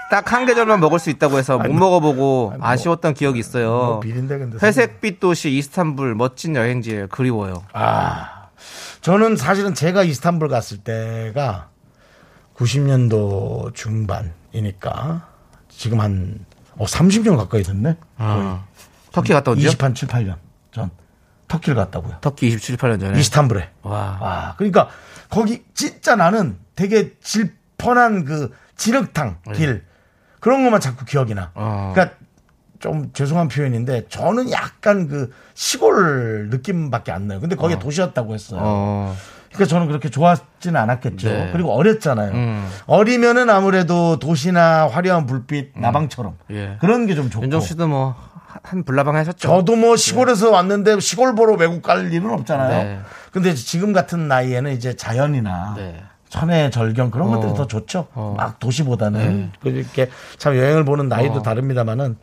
[0.10, 3.70] 딱 한 계절만 먹을 수 있다고 해서 못 먹어보고 아쉬웠던 기억이 있어요.
[3.70, 7.64] 뭐 근데 회색빛 도시 이스탄불 멋진 여행지에 그리워요.
[7.74, 8.47] 아,
[9.01, 11.70] 저는 사실은 제가 이스탄불 갔을 때가
[12.55, 15.28] 90년도 중반이니까
[15.70, 16.45] 지금 한
[16.78, 17.97] 어, 30년 가까이 됐네.
[18.18, 18.66] 아,
[19.12, 19.68] 터키 갔다 온죠?
[19.70, 20.36] 20한 7, 8년
[20.72, 20.89] 전
[21.47, 22.18] 터키를 갔다고요.
[22.22, 23.20] 터키 27, 8년 전에.
[23.20, 23.70] 이스탄불에.
[23.84, 24.18] 와.
[24.22, 24.89] 아, 그러니까
[25.30, 29.84] 거기 진짜 나는 되게 질펀한 그 진흙탕 길
[30.40, 31.46] 그런 것만 자꾸 기억이 나.
[31.46, 31.50] 네.
[31.56, 31.92] 어.
[31.94, 32.16] 그러니까
[32.80, 37.40] 좀 죄송한 표현인데 저는 약간 그 시골 느낌밖에 안 나요.
[37.42, 38.60] 근데 거기 도시였다고 했어요.
[38.64, 39.16] 어.
[39.50, 41.28] 그러니까 저는 그렇게 좋았지는 않았겠죠.
[41.28, 41.50] 네.
[41.52, 42.32] 그리고 어렸잖아요.
[42.32, 42.70] 음.
[42.86, 46.78] 어리면은 아무래도 도시나 화려한 불빛, 나방처럼 예.
[46.80, 47.44] 그런 게 좀 좋고.
[47.44, 48.16] 윤정 씨도 뭐,
[48.64, 49.40] 한 불나방 하셨죠?
[49.40, 52.84] 저도 뭐 시골에서 왔는데 시골 보러 외국 갈 일은 없잖아요.
[52.84, 53.00] 네.
[53.32, 56.04] 근데 지금 같은 나이에는 이제 자연이나 네.
[56.30, 57.32] 천혜 절경 그런 어.
[57.32, 58.07] 것들이 더 좋죠.
[58.13, 58.36] 어.
[58.38, 59.71] 막 도시보다는 네.
[59.71, 61.41] 그렇게 참 여행을 보는 나이도 어.
[61.41, 62.17] 다릅니다만은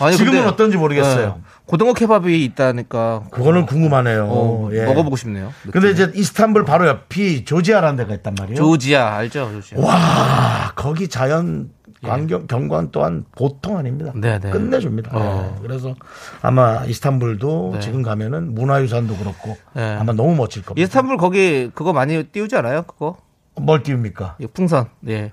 [0.00, 1.26] 아니, 지금은 어떤지 모르겠어요.
[1.26, 1.42] 네.
[1.64, 3.24] 고등어 케밥이 있다니까.
[3.30, 4.26] 그거는 궁금하네요.
[4.28, 4.84] 어, 예.
[4.84, 5.52] 먹어보고 싶네요.
[5.70, 8.56] 근데 이제 이스탄불 바로 옆이 조지아라는 데가 있단 말이에요.
[8.56, 9.50] 조지아 알죠?
[9.52, 9.80] 조지아.
[9.80, 11.70] 와 거기 자연
[12.02, 14.12] 광경 경관 또한 보통 아닙니다.
[14.14, 14.50] 네, 네.
[14.50, 15.10] 끝내줍니다.
[15.12, 15.54] 어.
[15.54, 15.62] 네.
[15.62, 15.94] 그래서
[16.42, 17.80] 아마 이스탄불도 네.
[17.80, 19.96] 지금 가면은 문화유산도 그렇고 네.
[19.96, 20.84] 아마 너무 멋질 겁니다.
[20.84, 22.82] 이스탄불 거기 그거 많이 띄우지 않아요?
[22.82, 23.16] 그거
[23.60, 24.36] 뭘 띄웁니까?
[24.40, 24.86] 이 풍선.
[25.08, 25.32] 예.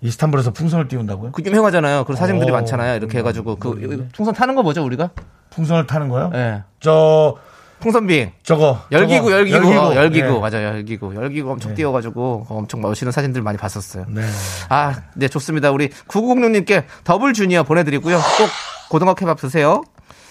[0.00, 1.32] 이스탄불에서 풍선을 띄운다고요?
[1.32, 2.04] 그 유명하잖아요.
[2.04, 2.96] 그런 사진들이 어, 많잖아요.
[2.96, 5.10] 이렇게 해가지고 그 풍선 타는 거 뭐죠 우리가?
[5.50, 6.30] 풍선을 타는 거요?
[6.34, 6.62] 예.
[6.80, 7.36] 저
[7.80, 8.32] 풍선 비행.
[8.42, 10.38] 저거 열기구, 저거, 열기구, 어, 열기구, 예.
[10.38, 14.06] 맞아요, 열기구, 열기구 엄청 띄워가지고 엄청 멋있는 사진들 많이 봤었어요.
[14.08, 14.22] 네.
[14.68, 15.70] 아, 네 좋습니다.
[15.70, 18.16] 우리 9906님께 더블 주니어 보내드리고요.
[18.16, 18.48] 꼭
[18.90, 19.82] 고등어 케밥 드세요.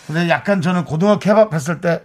[0.07, 2.03] 근데 약간 저는 고등어 케밥 했을 때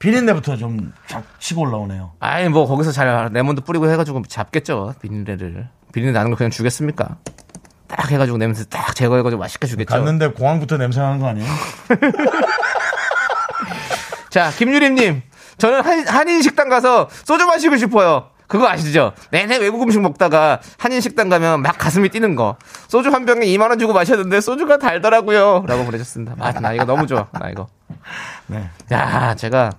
[0.00, 2.12] 비린내부터 좀쫙 치고 올라오네요.
[2.20, 5.68] 아이 뭐 거기서 잘 레몬도 뿌리고 해가지고 잡겠죠 비린내를.
[5.92, 7.18] 비린내 나는 거 그냥 주겠습니까?
[7.86, 9.94] 딱 해가지고 냄새 딱 제거해가지고 맛있게 주겠죠.
[9.94, 11.46] 갔는데 공항부터 냄새 나는 거 아니에요?
[14.30, 15.22] 자, 김유림님.
[15.58, 18.30] 저는 한, 한인 식당 가서 소주 마시고 싶어요.
[18.46, 19.12] 그거 아시죠?
[19.30, 22.56] 내내 외국 음식 먹다가 한인 식당 가면 막 가슴이 뛰는 거.
[22.88, 25.64] 소주 한 병에 2만 원 주고 마셨는데 소주가 달더라고요.
[25.66, 26.34] 라고 보내셨습니다.
[26.36, 27.26] 맞아, 나 이거 너무 좋아.
[27.32, 27.66] 나 이거.
[28.46, 28.68] 네.
[28.92, 29.70] 야, 제가,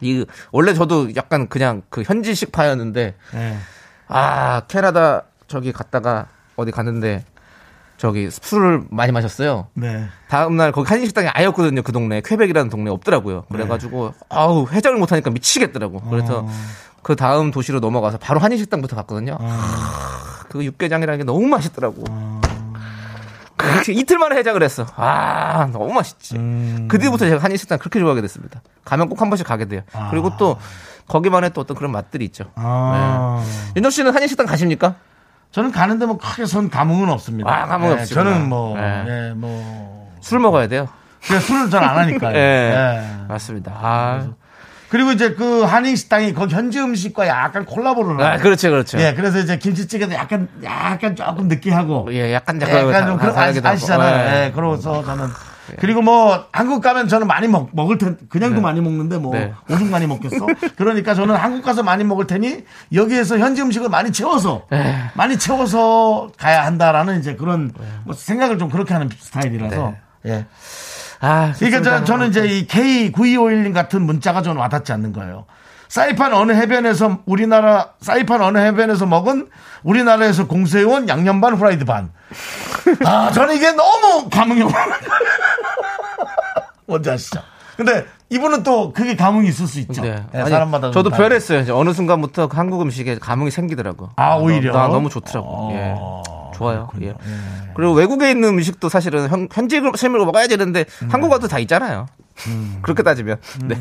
[0.00, 3.56] 이, 원래 저도 약간 그냥 그 현지식 파였는데, 네.
[4.08, 6.26] 아, 캐나다 저기 갔다가
[6.56, 7.24] 어디 갔는데,
[7.96, 9.68] 저기 술을 많이 마셨어요.
[9.74, 10.06] 네.
[10.28, 11.82] 다음날 거기 한인 식당이 아예 없거든요.
[11.82, 13.44] 그 동네 쾌백이라는 동네 없더라고요.
[13.50, 16.00] 그래가지고 아우 해장을 못하니까 미치겠더라고.
[16.10, 16.46] 그래서
[17.02, 19.36] 그 다음 도시로 넘어가서 바로 한인 식당부터 갔거든요.
[19.38, 22.02] 아, 그 육개장이라는 게 너무 맛있더라고.
[22.02, 22.33] 그
[23.92, 24.86] 이틀 만에 해장을 했어.
[24.96, 26.34] 아 너무 맛있지.
[26.88, 28.60] 그 뒤부터 제가 한인 식당 그렇게 좋아하게 됐습니다.
[28.84, 29.82] 가면 꼭 한 번씩 가게 돼요.
[30.10, 30.58] 그리고 또
[31.08, 32.44] 거기만의 또 어떤 그런 맛들이 있죠.
[32.54, 33.44] 아.
[33.76, 34.94] 윤정 씨는 한인 식당 가십니까?
[35.50, 37.48] 저는 가는데 뭐 크게 선 감흥은 없습니다.
[37.48, 38.24] 아, 감흥 네, 없으시구나.
[38.24, 39.04] 저는 뭐, 네.
[39.06, 40.12] 예, 뭐.
[40.20, 40.88] 술 먹어야 돼요.
[41.20, 42.36] 술을 잘 안 하니까요.
[42.36, 42.40] 예.
[42.74, 43.26] 예.
[43.28, 43.70] 맞습니다.
[43.72, 44.26] 아,
[44.88, 48.40] 그리고 이제 그 한인 식당이 거기 현지 음식과 약간 콜라보를 아 해요.
[48.42, 48.98] 그렇죠, 그렇죠.
[49.00, 52.08] 예, 그래서 이제 김치찌개도 약간, 약간 조금 느끼하고.
[52.12, 54.44] 예, 약간 예, 약간, 약간 좀 그런 거 아시- 아시잖아요.
[54.46, 55.26] 예, 그러고서 저는.
[55.80, 58.60] 그리고 뭐 한국 가면 저는 많이 먹, 먹을 텐 그냥도 네.
[58.60, 59.50] 많이 먹는데 뭐 네.
[59.70, 60.46] 오죽 많이 먹겠어?
[60.76, 64.94] 그러니까 저는 한국 가서 많이 먹을 테니 여기에서 현지 음식을 많이 채워서 네.
[65.14, 67.72] 많이 채워서 가야 한다라는 이제 그런
[68.04, 69.94] 뭐 생각을 좀 그렇게 하는 스타일이라서
[70.26, 70.44] 예.
[71.20, 71.82] 아, 그러니까.
[71.82, 75.46] 저, 저는 이제 이 K9251님 같은 문자가 저는 와닿지 않는 거예요.
[75.88, 79.48] 사이판 어느 해변에서 우리나라 사이판 어느 해변에서 먹은
[79.84, 82.10] 우리나라에서 공수해온 양념 반 후라이드 반.
[83.04, 84.74] 아 저는 이게 너무 감흥이 오는.
[86.86, 87.40] 뭔지 아시죠?
[87.76, 90.02] 근데 이분은 또 그게 감흥이 있을 수 있죠.
[90.02, 90.24] 네.
[90.34, 91.60] 예, 아니, 사람마다 저도 좀 변했어요.
[91.60, 94.10] 이제 어느 순간부터 그 한국 음식에 감흥이 생기더라고.
[94.16, 94.72] 아, 오히려?
[94.72, 95.48] 나, 너무 좋더라고.
[95.48, 95.94] 어, 예.
[96.54, 96.88] 좋아요.
[97.02, 97.14] 예.
[97.74, 101.08] 그리고 외국에 있는 음식도 사실은 현, 현지 실물로 먹어야 되는데 음.
[101.10, 102.06] 한국 와도 다 있잖아요.
[102.82, 103.38] 그렇게 따지면.
[103.64, 103.76] 네.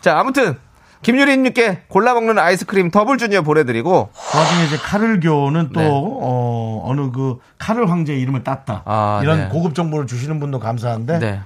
[0.00, 0.56] 자, 아무튼
[1.02, 5.88] 김유리님께 골라 먹는 아이스크림 더블 주니어 보내드리고 그 와중에 이제 카를 교는 또 네.
[5.90, 8.82] 어, 어느 그 카를 황제 의 이름을 땄다.
[8.86, 9.48] 아, 이런 네.
[9.48, 11.40] 고급 정보를 주시는 분도 감사한데 네.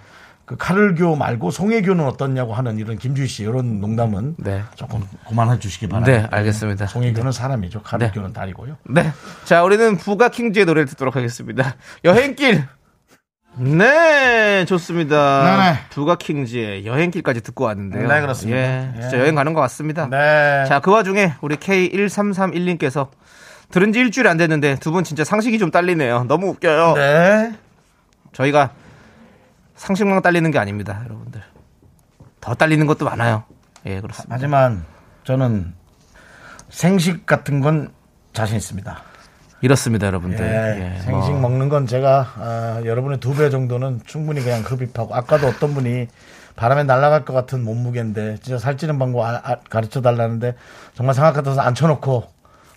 [0.49, 4.63] 그 카를교 말고 송혜교는 어떻냐고 하는 이런 김주희 씨 이런 농담은 네.
[4.77, 6.23] 조금 그만해 주시기 바랍니다.
[6.23, 6.87] 네, 알겠습니다.
[6.87, 7.83] 송혜교는 사람이죠.
[7.83, 8.79] 카를교는 다리고요.
[8.89, 9.13] 네.
[9.45, 11.77] 자, 우리는 부가킹즈의 노래를 듣도록 하겠습니다.
[12.05, 12.65] 여행길.
[13.59, 15.57] 네, 좋습니다.
[15.57, 15.79] 네네.
[15.91, 18.09] 부가킹즈의 여행길까지 듣고 왔는데요.
[18.09, 18.59] 네, 그렇습니다.
[18.59, 19.01] 예, 예.
[19.03, 20.07] 진짜 여행 가는 것 같습니다.
[20.09, 20.65] 네.
[20.67, 23.09] 자, 그 와중에 우리 K1331님께서
[23.71, 26.25] 들은 지 일주일 안 됐는데 두 분 진짜 상식이 좀 딸리네요.
[26.25, 26.95] 너무 웃겨요.
[26.95, 27.53] 네.
[28.33, 28.71] 저희가
[29.79, 31.41] 상식만 딸리는 게 아닙니다, 여러분들.
[32.41, 33.45] 더 딸리는 것도 많아요.
[33.87, 34.35] 예, 그렇습니다.
[34.35, 34.85] 하지만
[35.25, 35.73] 저는
[36.69, 37.91] 생식 같은 건
[38.33, 39.03] 자신 있습니다.
[39.61, 40.45] 이렇습니다, 여러분들.
[40.45, 41.41] 예, 예, 생식 뭐.
[41.49, 46.07] 먹는 건 제가 아, 여러분의 두 배 정도는 충분히 그냥 흡입하고 아까도 어떤 분이
[46.57, 50.55] 바람에 날아갈 것 같은 몸무게인데 진짜 살찌는 방법 아- 아- 가르쳐 달라는데
[50.95, 52.25] 정말 생각 같아서 앉혀놓고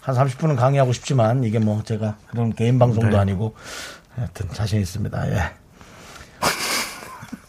[0.02, 3.18] 한 30분은 강의하고 싶지만 이게 뭐 제가 그런 개인 방송도 네.
[3.18, 3.56] 아니고
[4.16, 5.30] 하여튼 자신 있습니다.
[5.32, 5.61] 예.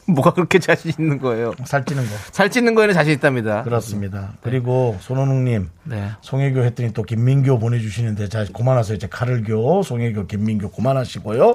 [0.08, 1.52] 뭐가 그렇게 자신 있는 거예요?
[1.64, 3.62] 살찌는 거 살찌는 거에는 자신 있답니다.
[3.62, 4.32] 그렇습니다.
[4.42, 6.10] 그리고 손원웅님 네.
[6.22, 8.96] 송혜교 했더니 또 김민교 보내주시는데 자 그만하세요.
[8.96, 11.54] 이제 카를교 송혜교 김민교 그만하시고요.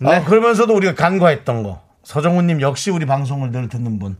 [0.00, 0.14] 네.
[0.16, 4.16] 아, 그러면서도 우리가 간과했던 거 서정훈님 역시 우리 방송을 늘 듣는 분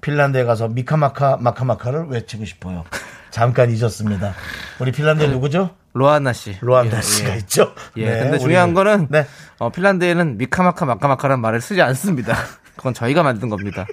[0.00, 2.84] 핀란드에 가서 미카마카 마카마카를 외치고 싶어요.
[3.30, 4.34] 잠깐 잊었습니다.
[4.80, 5.70] 우리 핀란드 누구죠?
[5.94, 6.56] 로아나 씨.
[6.60, 7.36] 로안다 예, 씨가 예.
[7.38, 7.72] 있죠.
[7.96, 9.26] 예, 네, 근데 중요한 그- 거는 네.
[9.58, 12.34] 어, 핀란드에는 미카마카 마카마카라는 말을 쓰지 않습니다.
[12.76, 13.86] 그건 저희가 만든 겁니다.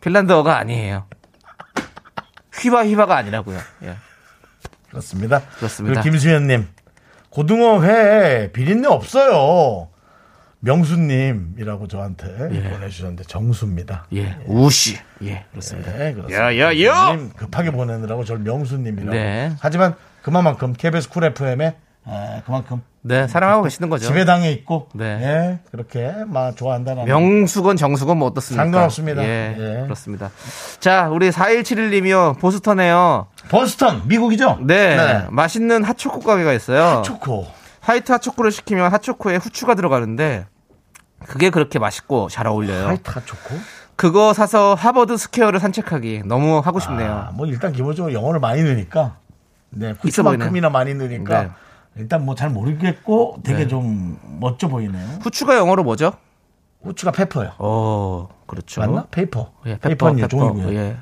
[0.00, 1.06] 핀란드어가 아니에요.
[2.60, 3.58] 휘바 휘바가 아니라고요.
[3.84, 3.96] 예.
[4.90, 5.40] 그렇습니다.
[5.56, 6.02] 그렇습니다.
[6.02, 6.68] 김수현님
[7.30, 9.88] 고등어 회 비린내 없어요.
[10.60, 12.70] 명수님이라고 저한테 예.
[12.70, 14.06] 보내주셨는데 정수입니다.
[14.12, 14.38] 예.
[14.46, 14.96] 우씨.
[15.22, 15.90] 예, 그렇습니다.
[15.92, 16.56] 네, 그렇습니다.
[16.56, 17.16] 야, 야, 야!
[17.16, 19.10] 님 급하게 보내느라고 저를 명수님이라고.
[19.10, 19.52] 네.
[19.58, 21.76] 하지만 그만큼 KBS 쿨 FM에
[22.44, 24.06] 그만큼 네, 사랑하고 계시는 거죠.
[24.08, 25.04] 지배당에 있고 네.
[25.04, 28.64] 예, 그렇게 막 좋아한다는 명수건 정수건 뭐 어떻습니까?
[28.64, 29.22] 상관없습니다.
[29.24, 29.82] 예, 예.
[29.84, 30.30] 그렇습니다.
[30.80, 32.38] 자, 우리 4171님이요.
[32.38, 33.26] 보스턴에요.
[33.48, 34.58] 보스턴 미국이죠?
[34.62, 37.02] 네, 맛있는 핫초코 가게가 있어요.
[37.04, 37.46] 초코.
[37.80, 40.46] 화이트 핫초코를 시키면 핫초코에 후추가 들어가는데
[41.26, 42.86] 그게 그렇게 맛있고 잘 어울려요.
[42.86, 43.56] 화이트 초코?
[43.96, 47.12] 그거 사서 하버드 스퀘어를 산책하기 너무 하고 싶네요.
[47.12, 49.16] 아, 뭐 일단 기본적으로 영어를 많이 넣으니까
[49.70, 49.94] 네.
[50.00, 51.50] 후추만큼이나 많이 넣으니까 네.
[51.96, 53.68] 일단 뭐 잘 모르겠고 되게 네.
[53.68, 55.06] 좀 멋져 보이네요.
[55.22, 56.12] 후추가 영어로 뭐죠?
[56.82, 57.52] 후추가 페퍼요.
[57.58, 58.80] 어, 그렇죠.
[58.80, 59.06] 맞나?
[59.10, 59.52] paper.
[59.66, 60.28] 예, 페퍼, 페퍼.
[60.28, 60.74] 종이고요.
[60.74, 60.96] 예.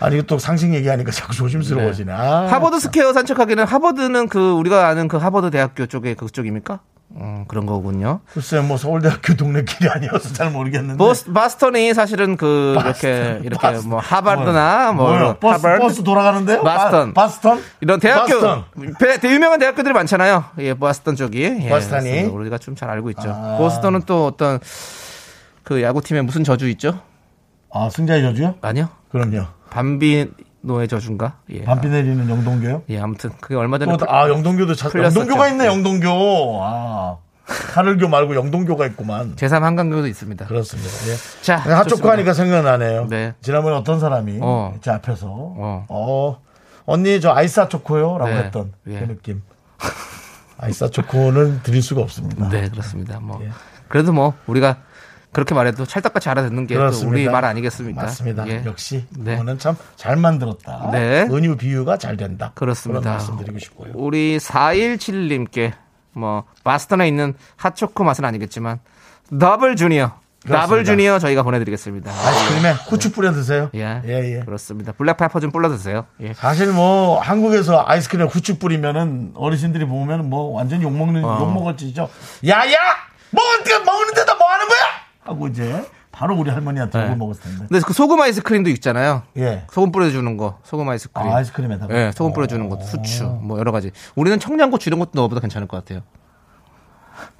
[0.00, 2.12] 아니 또 상식 얘기하니까 자꾸 조심스러워지네.
[2.12, 6.80] 아, 하버드 스퀘어 산책하기는 하버드는 그 우리가 아는 그 하버드 대학교 쪽에 그쪽입니까?
[7.18, 8.20] 음, 그런 거군요.
[8.32, 10.98] 글쎄 뭐 서울대학교 동네 길이 아니어서 잘 모르겠는데.
[10.98, 13.88] 보스, 바스턴이 사실은 그 이렇게 이렇게 바스턴.
[13.90, 15.14] 뭐 하버드나 뭐?
[15.16, 16.62] 이런 버스, 하버드 버스 돌아가는데요?
[16.62, 17.14] 바스턴.
[17.14, 18.64] 바, 스턴 이런 대학교 바스턴.
[18.98, 20.44] 배- 대- 유명한 대학교들이 많잖아요.
[20.58, 21.42] 예, 보스턴 쪽이.
[21.42, 21.68] 예.
[21.68, 22.32] 그렇습니다.
[22.32, 23.30] 우리가 좀 잘 알고 있죠.
[23.34, 23.56] 아.
[23.58, 24.60] 보스턴은 또 어떤
[25.62, 27.00] 그 야구팀에 무슨 저주 있죠?
[27.72, 28.56] 아 승자의 저주요?
[28.60, 28.88] 아니요.
[29.10, 29.46] 그럼요.
[29.70, 31.38] 밤비노의 저주인가?
[31.50, 31.64] 예.
[31.64, 32.82] 밤비 내리는 영동교요?
[32.88, 35.20] 예, 아무튼 그게 얼마 전에 또, 아 영동교도 자, 풀렸었죠.
[35.20, 36.60] 영동교가 있네 영동교.
[36.62, 39.36] 아 하늘교 말고 영동교가 있구만.
[39.36, 40.46] 제3 한강교도 있습니다.
[40.46, 40.90] 그렇습니다.
[41.08, 41.42] 예.
[41.42, 42.12] 자, 핫초코 좋습니다.
[42.12, 43.06] 하니까 생각나네요.
[43.08, 43.34] 네.
[43.40, 44.74] 지난번에 어떤 사람이 어.
[44.80, 45.86] 제 앞에서 어.
[45.88, 46.40] 어.
[46.86, 48.36] 언니 저 아이스 핫초코요라고 네.
[48.38, 48.98] 했던 예.
[48.98, 49.42] 그 느낌.
[50.58, 52.48] 아이스 핫초코는 드릴 수가 없습니다.
[52.48, 53.20] 네, 그렇습니다.
[53.20, 53.50] 뭐 예.
[53.88, 54.78] 그래도 뭐 우리가
[55.36, 56.90] 그렇게 말해도 찰떡같이 알아듣는 게 또.
[57.04, 58.04] 우리 말 아니겠습니까?
[58.04, 58.48] 맞습니다.
[58.48, 58.62] 예.
[58.64, 59.32] 역시 네.
[59.32, 60.88] 그거는 참잘 만들었다.
[60.92, 61.28] 네.
[61.30, 62.52] 은유 비유가 잘 된다.
[62.54, 63.10] 그렇습니다.
[63.10, 63.92] 말씀드리고 싶고요.
[63.96, 65.74] 우리 417님께
[66.12, 68.80] 뭐 바스턴에 있는 핫초코 맛은 아니겠지만
[69.38, 70.66] 더블 주니어 그렇습니다.
[70.66, 72.10] 더블 주니어 저희가 보내드리겠습니다.
[72.10, 73.68] 아이스크림에 후추 뿌려 드세요.
[73.74, 74.40] 예, 예, 예.
[74.40, 74.92] 그렇습니다.
[74.92, 76.06] black pepper 좀 뿌려 드세요.
[76.22, 76.32] 예.
[76.32, 81.40] 사실 뭐 한국에서 아이스크림에 후추 뿌리면은 어르신들이 보면 뭐 완전히 욕 먹는 어.
[81.42, 82.08] 욕 먹을 짓이죠.
[82.48, 82.78] 야야
[83.32, 84.78] 먹을 먹는데다 뭐 하는 거야?
[85.26, 87.04] 하고 이제 바로 우리 할머니한테 네.
[87.06, 87.66] 욕을 먹었을 텐데.
[87.68, 89.22] 근데 그 소금 아이스크림도 있잖아요.
[89.36, 89.66] 예.
[89.70, 91.28] 소금 뿌려주는 거, 소금 아이스크림.
[91.28, 91.94] 아, 아이스크림에다가.
[91.94, 93.90] 예, 소금 뿌려주는 것, 후추, 뭐 여러 가지.
[94.14, 96.02] 우리는 청양고추 이런 것도 넣어보다 괜찮을 것 같아요.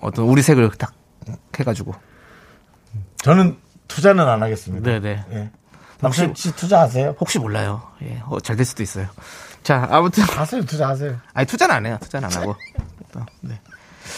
[0.00, 0.92] 어떤 우리 색을 딱
[1.58, 1.94] 해가지고.
[3.18, 3.56] 저는
[3.88, 4.84] 투자는 안 하겠습니다.
[4.90, 5.24] 네네.
[5.32, 5.50] 예.
[6.02, 7.16] 혹시 씨 투자하세요?
[7.18, 7.82] 혹시 몰라요.
[8.02, 9.06] 예, 어, 잘 될 수도 있어요.
[9.62, 10.22] 자, 아무튼.
[10.24, 11.16] 하세요, 투자하세요.
[11.32, 11.98] 아니, 투자는 안 해요.
[12.02, 12.54] 투자는 안 하고.
[13.12, 13.58] 또, 네.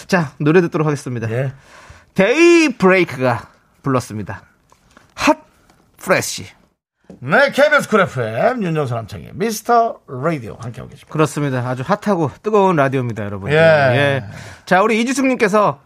[0.09, 1.31] 자, 노래 듣도록 하겠습니다.
[1.31, 1.53] 예.
[2.15, 3.49] 데이브레이크가
[3.89, 4.43] 불렀습니다.
[5.15, 5.39] Hot
[5.97, 6.47] Fresh.
[7.21, 11.11] 네, KBS 쿨 FM 윤정수 남창희 미스터 라디오 함께하고 계십니다.
[11.11, 11.67] 그렇습니다.
[11.67, 13.51] 아주 핫하고 뜨거운 라디오입니다, 여러분.
[13.51, 14.23] 예.
[14.67, 15.81] 자, 우리 이주승님께서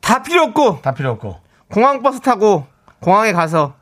[0.00, 1.38] 다 필요 없고 다 필요 없고.
[1.70, 2.66] 공항 버스 타고
[3.00, 3.74] 공항에 가서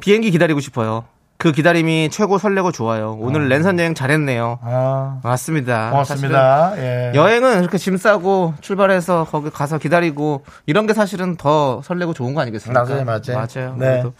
[0.00, 1.08] 비행기 기다리고 싶어요.
[1.38, 3.16] 그 기다림이 최고 설레고 좋아요.
[3.20, 4.58] 오늘 랜선 여행 잘했네요.
[4.60, 5.90] 아, 맞습니다.
[5.90, 6.72] 고맙습니다.
[6.78, 7.12] 예.
[7.14, 12.40] 여행은 이렇게 짐 싸고 출발해서 거기 가서 기다리고 이런 게 사실은 더 설레고 좋은 거
[12.40, 12.82] 아니겠습니까?
[12.82, 13.20] 맞아요, 맞아요.
[13.28, 13.76] 맞아요.
[13.78, 13.86] 네.
[13.86, 14.12] 그래도.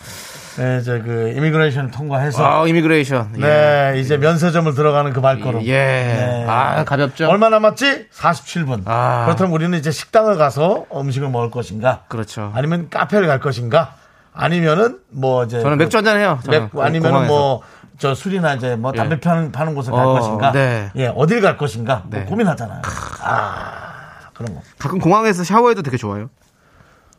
[0.58, 3.32] 네, 이제 그 immigration 통과해서 아, immigration.
[3.38, 3.40] 예.
[3.40, 5.62] 네, 이제 면세점을 들어가는 그 발걸음.
[5.62, 5.72] 예.
[5.72, 6.44] 네.
[6.48, 7.28] 아, 가볍죠?
[7.28, 8.10] 얼마 남았지?
[8.14, 8.82] 47분.
[8.84, 9.24] 아.
[9.24, 12.04] 그렇다면 우리는 이제 식당을 가서 음식을 먹을 것인가?
[12.06, 12.52] 그렇죠.
[12.54, 13.94] 아니면 카페를 갈 것인가?
[14.38, 16.38] 아니면은 뭐 이제 저는 맥주 한잔 해요.
[16.44, 16.70] 저는.
[16.72, 17.26] 맥- 아니면은.
[17.26, 17.60] 뭐
[17.98, 19.20] 저 술이나 이제 뭐 담배 예.
[19.20, 20.52] 파는, 파는 곳을 갈 어, 것인가?
[20.52, 20.88] 네.
[20.94, 22.04] 예, 어딜 갈 것인가?
[22.06, 22.24] 뭐 네.
[22.26, 22.80] 고민하잖아요.
[23.24, 24.60] 아, 그런 거.
[24.78, 26.30] 가끔 공항에서 샤워해도 되게 좋아요.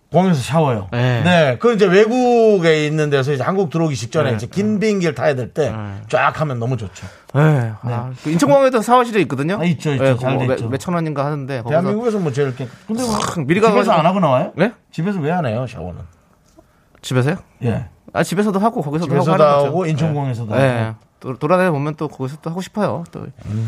[0.10, 0.88] 공항에서 샤워요.
[0.94, 1.22] 네.
[1.22, 1.58] 네.
[1.60, 4.36] 그 이제 외국에 있는 데서 이제 한국 들어오기 직전에 네.
[4.38, 6.02] 이제 긴 비행기를 타야 될때 네.
[6.08, 7.06] 쫙 하면 너무 좋죠.
[7.34, 7.74] 네.
[7.82, 9.58] 아, 그 인천공항에도 샤워실이 있거든요.
[9.60, 10.04] 아, 있죠, 있죠.
[10.04, 10.70] 네, 몇- 있죠.
[10.70, 12.70] 몇천 원인가 하는데 대한민국에서 뭐 제일 이렇게.
[12.88, 14.54] 근데 뭐 미리 가가지고- 안 하고 나와요?
[14.56, 14.72] 네?
[14.94, 16.00] 집에서 왜 안 해요, 샤워는?
[17.02, 17.38] 집에서요?
[17.64, 17.86] 예.
[18.14, 19.68] 아 집에서도 하고 거기서도 집에서도 하고 하는 거죠.
[19.68, 20.68] 하고 인천공항에서도 네.
[20.68, 20.90] 하고.
[20.90, 20.96] 네.
[21.20, 23.04] 또 돌아다녀 보면 또 거기서 또 하고 싶어요.
[23.12, 23.28] 또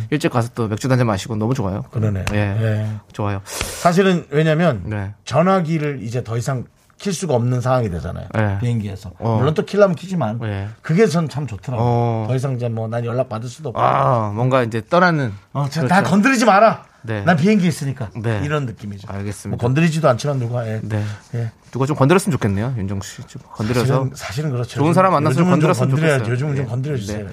[0.09, 1.83] 일찍 가서 또 맥주 한잔 마시고 너무 좋아요.
[1.91, 2.25] 그러네.
[2.33, 2.37] 예.
[2.37, 2.87] 예.
[3.11, 3.41] 좋아요.
[3.45, 5.13] 사실은 왜냐면 네.
[5.25, 6.63] 전화기를 이제 더 이상
[6.97, 8.27] 킬 수가 없는 상황이 되잖아요.
[8.33, 8.57] 네.
[8.59, 9.11] 비행기에서.
[9.19, 9.37] 어.
[9.37, 10.69] 물론 또 킬라면 키지만 네.
[10.81, 11.85] 그게 전 참 좋더라고요.
[11.85, 12.25] 어.
[12.27, 13.81] 더 이상 이제 뭐 난 연락 받을 수도 없고.
[13.81, 15.33] 아 뭔가 이제 떠나는.
[15.53, 15.87] 어, 저, 그렇죠.
[15.87, 16.85] 다 건드리지 마라.
[17.03, 17.23] 네.
[17.23, 18.09] 난 비행기 있으니까.
[18.15, 18.41] 네.
[18.43, 19.07] 이런 느낌이죠.
[19.11, 19.49] 알겠습니다.
[19.49, 20.67] 뭐 건드리지도 않지만 누가.
[20.67, 20.79] 예.
[20.83, 21.03] 네.
[21.35, 21.51] 예.
[21.71, 22.75] 누가 좀 건드렸으면 좋겠네요.
[22.77, 23.27] 윤정수 씨.
[23.27, 23.85] 좀 건드려서.
[23.85, 24.79] 사실은, 사실은 그렇죠.
[24.79, 26.17] 좋은 사람 좀 건드렸으면 건드려야죠.
[26.25, 26.33] 좋겠어요.
[26.33, 26.69] 요즘은 좀 예.
[26.69, 27.25] 건드려 주세요.
[27.25, 27.31] 네.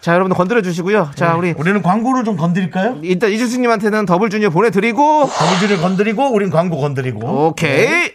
[0.00, 1.10] 자 여러분들 건드려 주시고요.
[1.16, 3.00] 자 우리 우리는 광고를 좀 건드릴까요?
[3.02, 7.48] 일단 이주승님한테는 더블 주니어 보내드리고 더블주를 건드리고 우린 광고 건드리고.
[7.48, 8.12] 오케이.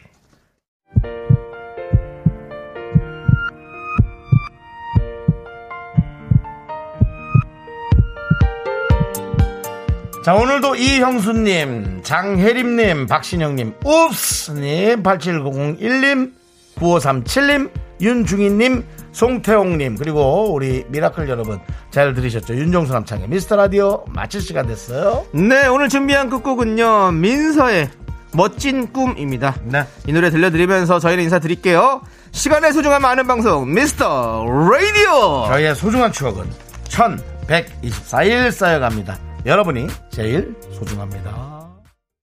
[10.23, 16.33] 자, 오늘도 이형수님, 장혜림님, 박신영님, 웁스님, 8701님,
[16.75, 21.59] 9537님, 윤중희님, 송태홍님, 그리고 우리 미라클 여러분
[21.89, 22.53] 잘 들으셨죠?
[22.55, 25.25] 윤정수 남창희의 미스터 라디오 마칠 시간 됐어요.
[25.33, 27.89] 네 오늘 준비한 끝곡은요 민서의
[28.33, 29.55] 멋진 꿈입니다.
[29.65, 29.85] 네.
[30.07, 32.01] 이 노래 들려드리면서 저희는 인사드릴게요.
[32.31, 35.45] 시간의 소중함 아는 방송 미스터 라디오.
[35.47, 36.45] 저희의 소중한 추억은
[36.87, 39.30] 1124일 쌓여갑니다.
[39.45, 41.50] 여러분이 제일 소중합니다.